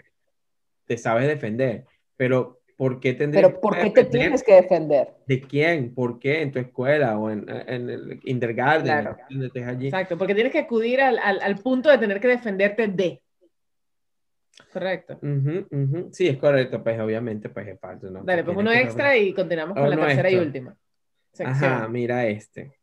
[0.86, 1.84] te sabes defender.
[2.16, 5.10] Pero ¿Por qué Pero ¿por qué te tienes que defender?
[5.26, 5.94] ¿De quién?
[5.94, 6.40] ¿Por qué?
[6.40, 9.06] ¿En tu escuela o en, en el kindergarten?
[9.66, 9.88] Allí?
[9.88, 13.20] Exacto, porque tienes que acudir al, al, al, punto de tener que defenderte de.
[14.72, 15.20] Correcto.
[16.10, 18.08] Sí, es correcto, pues obviamente pues es falso.
[18.08, 18.24] ¿no?
[18.24, 20.74] Dale, pues uno extra y continuamos con la tercera y última.
[21.44, 22.78] Ajá, mira este.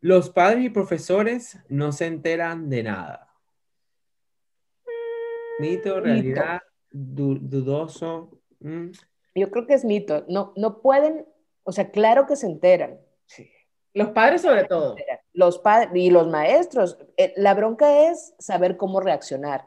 [0.00, 3.34] Los padres y profesores no se enteran de nada.
[5.58, 8.35] Mito, realidad, dudoso.
[8.60, 8.90] Mm.
[9.34, 10.24] Yo creo que es mito.
[10.28, 11.26] No, no pueden,
[11.64, 12.98] o sea, claro que se enteran.
[13.26, 13.50] Sí.
[13.92, 14.94] Los padres sobre todo.
[15.32, 16.98] Los padres y los maestros.
[17.16, 19.66] Eh, la bronca es saber cómo reaccionar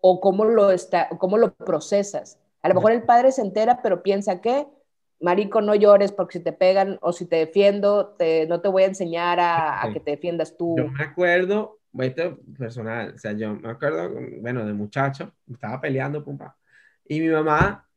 [0.00, 2.38] o cómo lo, está, cómo lo procesas.
[2.62, 4.66] A lo mejor el padre se entera, pero piensa que,
[5.20, 8.84] marico, no llores porque si te pegan o si te defiendo, te, no te voy
[8.84, 10.76] a enseñar a, a que te defiendas tú.
[10.76, 16.24] Yo me acuerdo, esto personal, o sea, yo me acuerdo, bueno, de muchacho, estaba peleando,
[16.24, 16.56] pumpa,
[17.04, 17.88] y mi mamá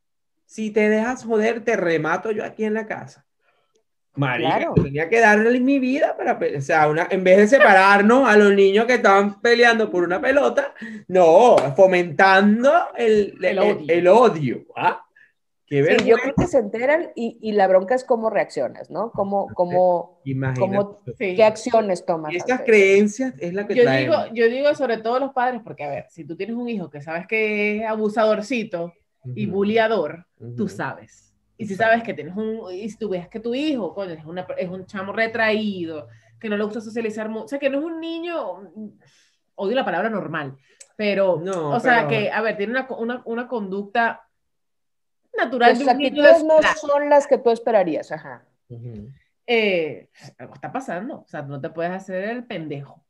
[0.45, 3.25] si te dejas joder, te remato yo aquí en la casa.
[4.15, 8.37] María, tenía que darle mi vida para, o sea, una, en vez de separarnos a
[8.37, 10.73] los niños que estaban peleando por una pelota,
[11.07, 14.65] no, fomentando el, el, odio.
[14.75, 15.01] ¿ah?
[15.67, 19.11] Qué sí, yo creo que se enteran y, y, la bronca es cómo reaccionas, ¿no?
[19.11, 20.21] Cómo, cómo,
[20.57, 22.31] cómo qué acciones tomas.
[22.31, 25.83] Y estas creencias es la que yo digo, yo digo sobre todo los padres, porque
[25.83, 28.93] a ver, si tú tienes un hijo que sabes que es abusadorcito,
[29.33, 31.33] y bulliador, tú sabes.
[31.57, 34.45] Y si sabes que tienes un, y si tú ves que tu hijo, es, una,
[34.57, 36.07] es un chamo retraído,
[36.39, 38.35] que no le gusta socializar mucho, o sea, que no es un niño,
[39.55, 40.57] odio la palabra normal,
[40.97, 44.27] pero, no, o sea, que, a ver, tiene una, una, una conducta
[45.37, 45.77] natural.
[45.79, 48.45] Las actitudes no son las que tú esperarías, ajá.
[49.47, 53.04] Eh, algo está pasando, o sea, no te puedes hacer el pendejo.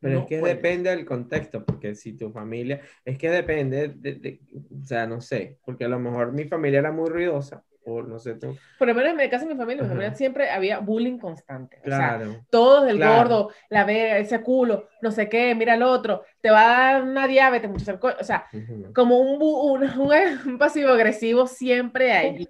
[0.00, 4.40] Pero es que depende del contexto, porque si tu familia, es que depende, de,
[4.80, 8.18] o sea, no sé, porque a lo mejor mi familia era muy ruidosa, o no
[8.18, 8.56] sé tú.
[8.78, 11.80] Por lo menos en el caso de mi familia, mi familia siempre había bullying constante.
[11.82, 12.28] Claro.
[12.28, 16.24] O sea, todos el gordo, la ve, ese culo, no sé qué, mira al otro,
[16.40, 18.46] te va a dar una diabetes, mucho o sea,
[18.94, 20.00] como un, un,
[20.46, 22.48] un, pasivo agresivo siempre hay.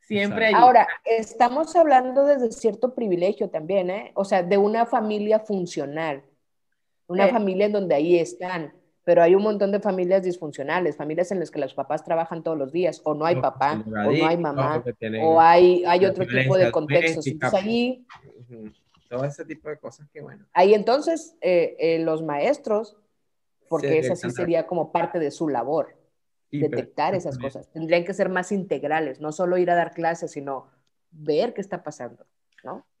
[0.00, 0.54] Siempre hay.
[0.54, 4.12] Ahora, estamos hablando desde cierto privilegio también, ¿eh?
[4.14, 6.22] O sea, de una familia funcional
[7.12, 8.72] una familia en donde ahí están,
[9.04, 12.56] pero hay un montón de familias disfuncionales, familias en las que los papás trabajan todos
[12.56, 14.82] los días, o no hay papá, o no hay mamá,
[15.22, 17.26] o hay, hay otro tipo de contextos.
[17.26, 18.06] Entonces ahí...
[19.08, 20.46] Todo ese tipo de cosas que bueno.
[20.54, 22.96] Ahí entonces eh, eh, los maestros,
[23.68, 25.96] porque esa sí sería como parte de su labor,
[26.50, 27.68] detectar esas cosas.
[27.72, 30.68] Tendrían que ser más integrales, no solo ir a dar clases, sino
[31.10, 32.24] ver qué está pasando.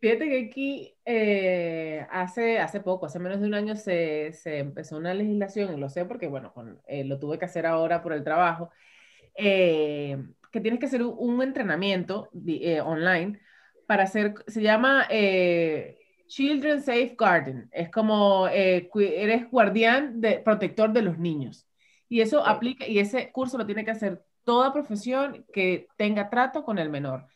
[0.00, 4.96] Fíjate que aquí eh, hace, hace poco, hace menos de un año, se, se empezó
[4.96, 6.52] una legislación, y lo sé porque, bueno,
[6.86, 8.70] eh, lo tuve que hacer ahora por el trabajo,
[9.36, 10.18] eh,
[10.50, 12.28] que tienes que hacer un, entrenamiento
[12.84, 13.40] online
[13.86, 15.06] para hacer, se llama
[16.26, 17.68] Children Safe Garden.
[17.72, 21.66] Es como eres guardián, de, protector de los niños.
[22.08, 26.64] Y eso aplica, y ese curso lo tiene que hacer toda profesión que tenga trato
[26.64, 27.26] con el menor.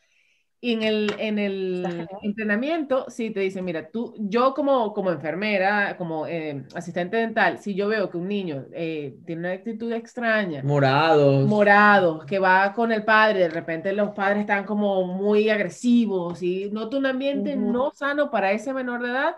[0.59, 5.95] Y en el, en el entrenamiento, sí te dicen, mira, tú, yo como, como enfermera,
[5.97, 10.63] como eh, asistente dental, si yo veo que un niño eh, tiene una actitud extraña,
[10.63, 16.41] morados, morados, que va con el padre, de repente los padres están como muy agresivos
[16.41, 19.35] y nota un ambiente no sano para ese menor de edad,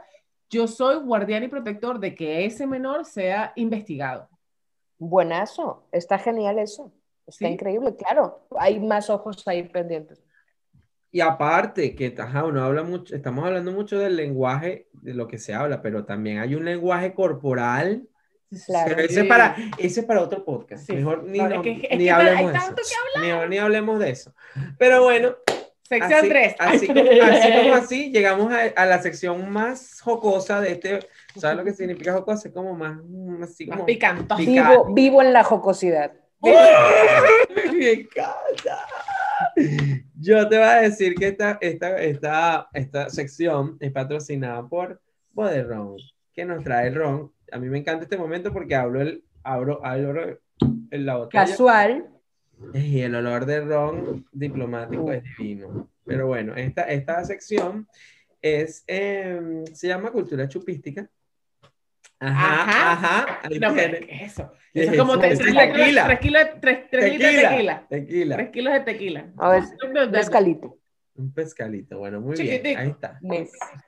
[0.49, 4.29] yo soy guardián y protector de que ese menor sea investigado.
[4.97, 6.93] Buenazo, está genial eso,
[7.27, 10.23] está increíble, claro, hay más ojos ahí pendientes.
[11.11, 15.53] Y aparte, que uno habla mucho, estamos hablando mucho del lenguaje, de lo que se
[15.53, 18.07] habla, pero también hay un lenguaje corporal.
[18.65, 18.97] Claro.
[18.97, 20.89] ese, es para, ese es para otro podcast.
[20.89, 23.47] Mejor ni, ni hablemos de eso.
[23.49, 24.33] Ni, hablemos de eso.
[24.77, 25.35] Pero bueno.
[25.83, 26.55] Sección 3.
[26.59, 27.01] Así, como,
[27.73, 30.99] así, llegamos a, a, la sección más jocosa de este.
[31.35, 32.47] ¿Sabes lo que significa jocosa?
[32.47, 32.99] Es como más,
[33.41, 34.35] así como, picante.
[34.37, 36.11] Vivo, vivo en la jocosidad.
[36.41, 38.85] Me encanta.
[40.19, 45.97] Yo te voy a decir que esta, esta, esta, esta sección es patrocinada por Boderron,
[46.33, 47.31] que nos trae el ron.
[47.51, 50.39] A mí me encanta este momento porque hablo el, abro, abro
[50.91, 51.45] el, la botella.
[51.45, 52.09] Casual.
[52.73, 55.89] Y el olor de ron diplomático es divino.
[56.05, 57.87] Pero bueno, esta, esta sección
[58.41, 61.09] es, em, se llama cultura chupística
[62.19, 63.39] Ajá, ajá.
[63.59, 64.51] no, ¿qué es eso?
[64.73, 66.05] Eso es como tres, tequila.
[66.05, 67.29] Tres, kilos, tres, tres tequila.
[67.29, 67.87] de tequila.
[67.89, 68.35] Tequila.
[68.35, 69.25] Tres kilos de tequila.
[69.37, 69.63] A ver,
[70.03, 70.77] un pescalito.
[71.15, 72.77] Un pescalito, bueno, muy bien.
[72.77, 73.19] Ahí está.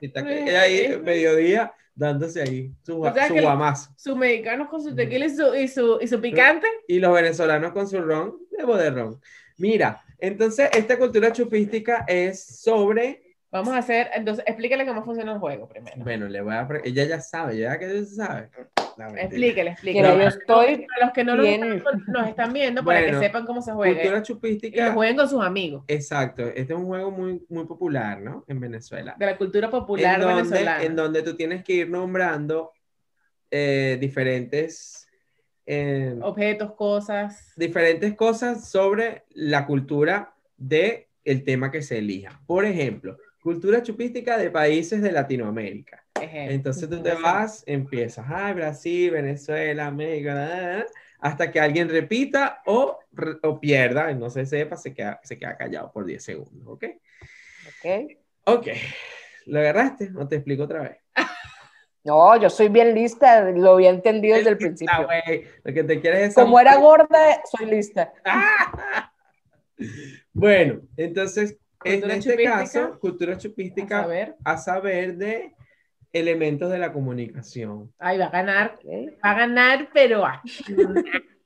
[0.00, 3.90] está ahí, mediodía, dándose ahí su, su guamazo.
[3.96, 6.66] Sus mexicanos con su tequila y su, y su, y su picante.
[6.88, 9.20] Y los venezolanos con su ron, de ron.
[9.58, 15.38] Mira, entonces esta cultura chupística es sobre Vamos a hacer, entonces, explíquele cómo funciona el
[15.38, 16.02] juego primero.
[16.02, 16.66] Bueno, le voy a...
[16.84, 18.48] Ella ya sabe, ya que ella sabe.
[19.18, 20.08] explíquele, explíquele.
[20.08, 23.94] yo estoy Para los que no nos están viendo, para que sepan cómo se juega.
[23.94, 24.80] Cultura chupística.
[24.80, 25.84] Y lo jueguen con sus amigos.
[25.86, 26.44] Exacto.
[26.44, 28.42] Este es un juego muy, muy popular, ¿no?
[28.48, 29.16] En Venezuela.
[29.18, 30.82] De la cultura popular en donde, venezolana.
[30.82, 32.72] En donde tú tienes que ir nombrando
[33.50, 35.06] eh, diferentes...
[35.66, 37.52] Eh, Objetos, cosas.
[37.54, 42.40] Diferentes cosas sobre la cultura de el tema que se elija.
[42.46, 46.04] Por ejemplo, cultura chupística de países de Latinoamérica.
[46.20, 50.30] Entonces tú te vas, empiezas, ay, Brasil, Venezuela, México,
[51.18, 52.98] hasta que alguien repita o,
[53.42, 56.84] o pierda, no se sepa, se queda, se queda callado por 10 segundos, ¿ok?
[57.66, 58.12] Ok.
[58.44, 58.66] Ok.
[59.46, 60.96] ¿Lo agarraste o te explico otra vez?
[62.04, 65.06] No, yo soy bien lista, lo había entendido desde el principio.
[65.62, 68.12] Lo que te quieres es Como era gorda, soy lista.
[70.32, 74.36] bueno, entonces en este caso, cultura chupística, a saber.
[74.44, 75.54] a saber de
[76.12, 77.92] elementos de la comunicación.
[77.98, 78.78] Ay, va a ganar,
[79.24, 80.24] va a ganar, pero...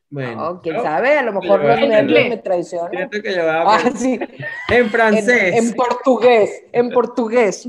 [0.08, 3.10] Bueno, quién sabe, a lo mejor los nervios me traicionan.
[3.10, 4.18] Que yo ah, sí.
[4.68, 5.54] En francés.
[5.56, 7.68] En, en, portugués, en portugués.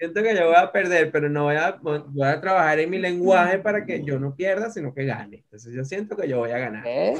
[0.00, 2.98] Siento que yo voy a perder, pero no voy a, voy a trabajar en mi
[2.98, 5.36] lenguaje para que yo no pierda, sino que gane.
[5.44, 6.86] Entonces yo siento que yo voy a ganar.
[6.86, 7.14] ¿Eh?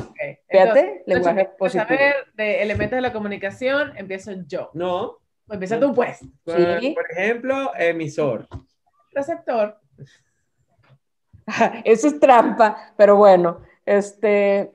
[0.48, 1.84] Fíjate, lenguaje positivo.
[1.86, 4.70] saber de elementos de la comunicación, empiezo yo.
[4.72, 5.18] No.
[5.50, 6.20] Empieza tú, pues.
[6.42, 8.48] Por, por ejemplo, emisor.
[9.12, 9.78] Receptor.
[11.84, 14.72] Eso es trampa, pero bueno, este,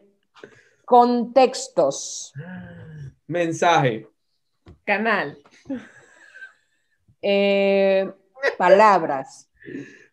[0.86, 2.34] contextos.
[3.26, 4.08] Mensaje.
[4.84, 5.40] Canal.
[7.28, 8.08] Eh,
[8.56, 9.50] palabras.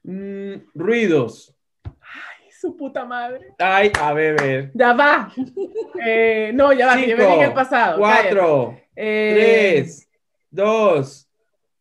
[0.02, 1.54] Mm, ruidos.
[1.84, 3.54] Ay, su puta madre.
[3.58, 4.70] Ay, a beber.
[4.72, 5.30] Ya va.
[6.04, 7.98] Eh, no, ya va, Cinco, yo me el pasado.
[7.98, 10.08] Cuatro, eh, tres,
[10.50, 11.28] dos,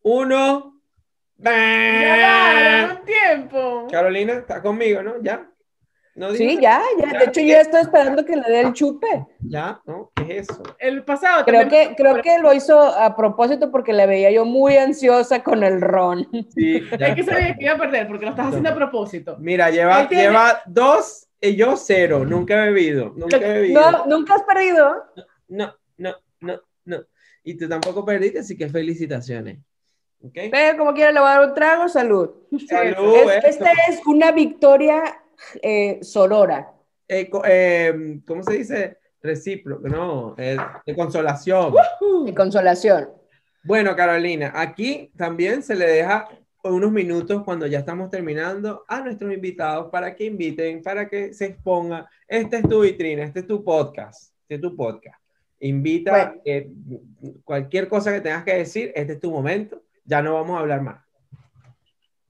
[0.02, 0.78] uno.
[1.38, 3.88] Ya va, un tiempo.
[3.90, 5.14] Carolina, está conmigo, ¿no?
[5.22, 5.50] ¿Ya?
[6.36, 9.26] Sí, ya, ya, De hecho, yo estoy esperando que le dé el chupe.
[9.40, 10.10] Ya, ¿no?
[10.14, 10.62] ¿Qué es eso?
[10.78, 11.44] El pasado.
[11.44, 15.62] Creo que, creo que lo hizo a propósito porque le veía yo muy ansiosa con
[15.62, 16.28] el ron.
[16.54, 19.36] Sí, Es que sabía que iba a perder porque lo estás haciendo a propósito.
[19.38, 22.24] Mira, lleva, lleva dos y yo cero.
[22.24, 23.12] Nunca he bebido.
[23.16, 23.90] Nunca he bebido.
[23.90, 25.04] No, ¿Nunca has perdido?
[25.48, 26.98] No, no, no, no.
[27.42, 29.58] Y tú tampoco perdiste, así que felicitaciones.
[30.24, 30.50] ¿Okay?
[30.50, 31.88] Pero como quiera, le voy a dar un trago.
[31.88, 32.30] Salud.
[32.68, 33.16] Salud.
[33.44, 35.21] esta es una victoria
[35.60, 36.72] eh, sorora.
[37.08, 38.98] Eh, eh, ¿Cómo se dice?
[39.22, 41.74] Recíproco, no, de consolación.
[42.24, 43.08] De consolación.
[43.62, 46.28] Bueno, Carolina, aquí también se le deja
[46.64, 51.46] unos minutos cuando ya estamos terminando a nuestros invitados para que inviten, para que se
[51.46, 52.08] exponga.
[52.26, 55.20] Esta es tu vitrina, este es tu podcast, este es tu podcast.
[55.60, 56.70] invita, eh,
[57.44, 60.82] cualquier cosa que tengas que decir, este es tu momento, ya no vamos a hablar
[60.82, 61.04] más.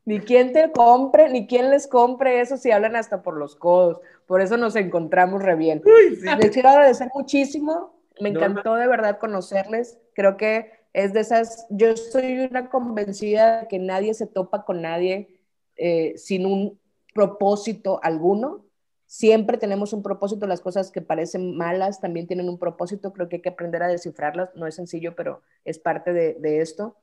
[0.05, 4.01] Ni quien te compre, ni quien les compre eso si hablan hasta por los codos.
[4.27, 5.83] Por eso nos encontramos re bien.
[5.85, 7.95] Les quiero agradecer muchísimo.
[8.21, 9.99] Me encantó de verdad conocerles.
[10.15, 14.83] Creo que es de esas, yo soy una convencida de que nadie se topa con
[14.83, 15.41] nadie
[15.77, 16.79] eh, sin un
[17.15, 18.65] propósito alguno.
[19.07, 23.37] Siempre tenemos un propósito, las cosas que parecen malas también tienen un propósito, creo que
[23.37, 26.97] hay que aprender a descifrarlas, no es sencillo, pero es parte de, esto.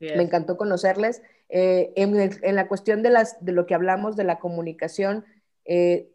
[0.00, 1.22] Me encantó conocerles.
[1.48, 5.24] Eh, en, la cuestión de, las, de lo que hablamos de la comunicación,
[5.64, 6.10] eh,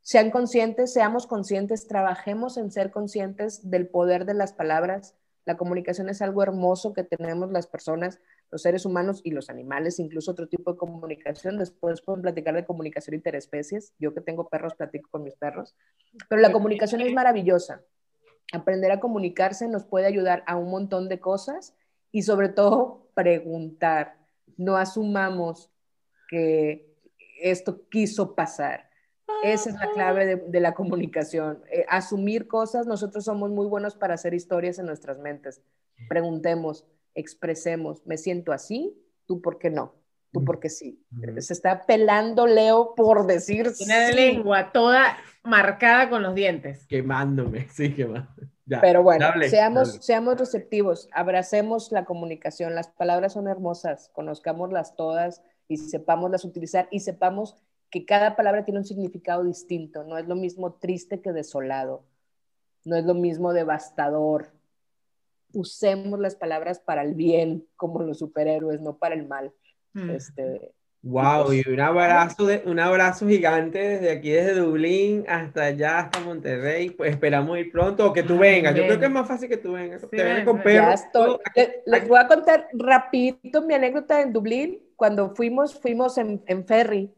[0.00, 5.14] sean conscientes, seamos conscientes, trabajemos en ser conscientes del poder de las palabras.
[5.44, 8.20] La comunicación es algo hermoso que tenemos las personas
[8.52, 11.58] los seres humanos y los animales, incluso otro tipo de comunicación.
[11.58, 13.94] Después pueden platicar de comunicación interespecies.
[13.98, 15.74] Yo que tengo perros, platico con mis perros.
[16.28, 17.82] Pero la comunicación es maravillosa.
[18.52, 21.74] Aprender a comunicarse nos puede ayudar a un montón de cosas
[22.12, 24.16] y sobre todo preguntar.
[24.56, 25.70] No asumamos
[26.28, 26.92] que
[27.40, 28.90] esto quiso pasar.
[29.42, 31.62] Esa es la clave de, la comunicación.
[31.70, 35.62] Eh, asumir cosas, nosotros somos muy buenos para hacer historias en nuestras mentes.
[36.08, 38.96] Preguntemos, expresemos, me siento así,
[39.26, 39.94] tú por qué no,
[40.32, 41.04] tú por qué sí.
[41.38, 46.86] Se está pelando Leo por decir Tiene lengua toda marcada con los dientes.
[46.86, 48.51] Quemándome, sí, quemándome.
[48.66, 55.78] Pero bueno, seamos, seamos receptivos, abracemos la comunicación, las palabras son hermosas, conozcámoslas todas y
[55.78, 57.56] sepámoslas utilizar y sepamos
[57.90, 62.04] que cada palabra tiene un significado distinto, no es lo mismo triste que desolado,
[62.84, 64.52] no es lo mismo devastador,
[65.52, 69.52] usemos las palabras para el bien, como los superhéroes, no para el mal.
[69.92, 70.10] Mm.
[70.10, 70.72] Este,
[71.04, 76.20] Wow, y un abrazo, de, un abrazo gigante desde aquí, desde Dublín hasta allá, hasta
[76.20, 76.90] Monterrey.
[76.90, 78.72] Pues esperamos ir pronto o que tú vengas.
[78.76, 80.08] Yo creo que es más fácil que tú vengas.
[80.08, 81.00] te con perros.
[81.86, 84.78] Les, voy a contar rapidito mi anécdota en Dublín.
[84.94, 87.12] Cuando fuimos, fuimos en, en ferry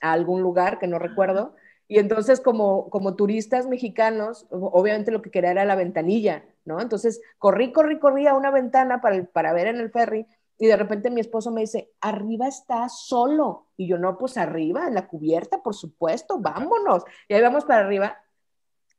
[0.00, 1.54] a algún lugar que no recuerdo.
[1.88, 6.42] Y entonces, como, como turistas mexicanos, obviamente lo que quería era la ventanilla.
[6.64, 6.80] ¿no?
[6.80, 10.26] Entonces, corrí, corrí, corrí a una ventana para, para ver en el ferry
[10.58, 13.66] y de repente mi esposo me dice, arriba está solo.
[13.76, 17.04] Y yo, no, pues arriba, en la cubierta, por supuesto, vámonos.
[17.28, 18.16] Y ahí vamos para arriba.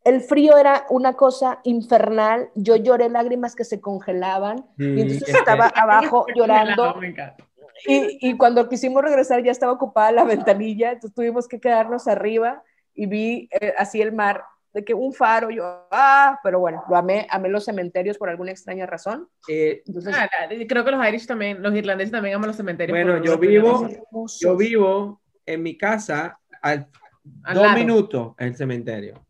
[0.03, 2.49] El frío era una cosa infernal.
[2.55, 4.65] Yo lloré lágrimas que se congelaban.
[4.77, 6.95] y entonces estaba abajo llorando.
[7.87, 10.91] Y, y, cuando quisimos regresar ya estaba ocupada la ventanilla.
[10.91, 14.43] Entonces tuvimos que quedarnos arriba y vi eh, así el mar
[14.73, 18.51] de que un faro, yo, ah, pero bueno, lo amé, amé los cementerios por alguna
[18.51, 19.27] extraña razón.
[19.47, 20.29] Eh, entonces, ah,
[20.67, 22.95] creo que los Irish también, los irlandeses también aman los cementerios.
[22.95, 23.87] Bueno, yo vivo,
[24.39, 26.85] yo vivo en mi casa a
[27.53, 29.25] dos minutos el cementerio.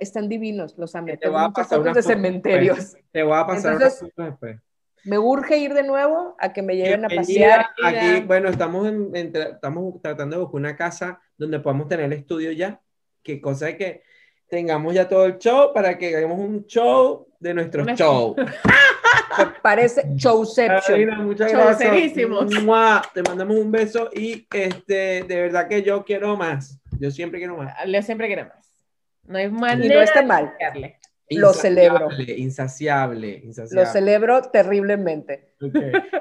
[0.00, 1.16] Están divinos, los amé.
[1.16, 2.96] Te voy a pasar de cementerios.
[3.12, 4.60] Te voy a pasar Entonces, después.
[5.04, 7.66] Me urge ir de nuevo a que me lleven a pasear.
[7.84, 12.80] Aquí, bueno, estamos, estamos tratando de buscar una casa donde podamos tener el estudio ya.
[13.22, 14.02] Que cosa de que
[14.48, 18.36] tengamos ya todo el show para que hagamos un show de nuestro show.
[19.62, 21.24] Parece showception.
[21.24, 22.14] muchas gracias.
[22.14, 26.80] Te mandamos un beso y este, de verdad que yo quiero más.
[26.98, 27.74] Yo siempre quiero más.
[27.86, 28.72] Yo siempre quiero más.
[29.24, 30.54] No hay manera y no está mal.
[31.30, 32.08] Lo celebro.
[32.36, 33.84] Insaciable, insaciable.
[33.84, 35.54] Lo celebro terriblemente.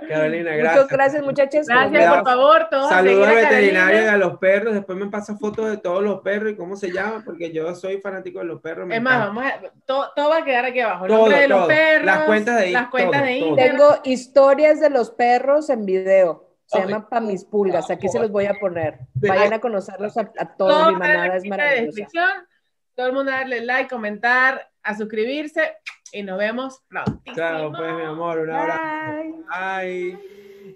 [0.08, 0.84] Carolina, gracias.
[0.84, 1.68] Muchas gracias, muchachos.
[1.68, 2.68] Gracias, por favor.
[2.72, 4.74] Todos Saludos al veterinario y a los perros.
[4.74, 8.02] Después me pasa fotos de todos los perros y cómo se llaman, porque yo soy
[8.02, 8.90] fanático de los perros.
[8.92, 11.06] Es más, vamos a, todo, todo, va a quedar aquí abajo.
[11.06, 12.06] El nombre de los perros.
[12.06, 13.78] Las cuentas de, las cuentas de Instagram.
[13.78, 16.50] Tengo historias de los perros en video.
[16.66, 17.92] Se llama Pa' mis pulgas.
[17.92, 19.02] Aquí se los voy a poner.
[19.14, 20.26] Vayan a conocerlos a,
[20.58, 20.94] todos.
[20.94, 22.48] Mi manada es maravillosa.
[22.96, 25.78] Todo el mundo darle like, comentar a suscribirse
[26.12, 27.20] y nos vemos pronto.
[27.36, 29.44] Chao, pues mi amor, un abrazo.
[29.50, 30.18] Bye.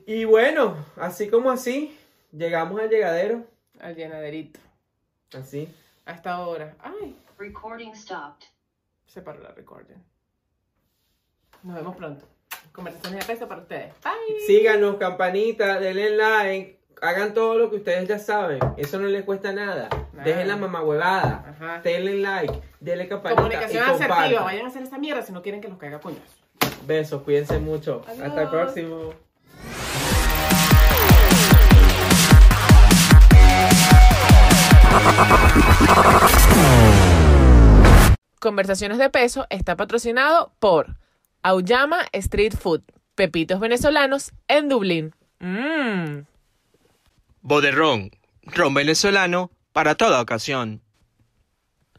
[0.05, 1.95] Y bueno, así como así,
[2.32, 3.45] llegamos al llegadero.
[3.80, 4.60] Al llenaderito.
[5.34, 5.74] Así.
[6.05, 6.76] Hasta ahora.
[6.80, 7.16] Ay.
[7.38, 8.47] Recording stopped.
[9.05, 9.95] Se paró la recording.
[11.64, 12.28] Nos vemos pronto.
[12.72, 13.93] Conversaciones de peso para ustedes.
[14.03, 14.39] Bye.
[14.47, 18.59] Síganos, campanita, denle like hagan todo lo que ustedes ya saben.
[18.77, 19.89] Eso no les cuesta nada.
[20.23, 21.81] Dejen la mamá huevada.
[21.83, 22.61] Denle like.
[22.79, 23.41] Denle campanita.
[23.41, 24.43] Comunicación asertiva.
[24.43, 26.21] Vayan a hacer esta mierda si no quieren que los caiga coños.
[26.85, 27.21] Besos.
[27.23, 28.01] Cuídense mucho.
[28.07, 29.13] Hasta el próximo.
[38.39, 40.95] Conversaciones de peso está patrocinado por
[41.43, 42.81] Auyama Street Food,
[43.15, 45.13] pepitos venezolanos en Dublín.
[45.39, 46.23] Mmm.
[47.41, 48.11] Boderrón,
[48.43, 50.81] ron venezolano para toda ocasión.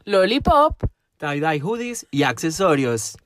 [0.05, 0.83] Lollipop,
[1.17, 3.17] tie-dye hoodies y accesorios.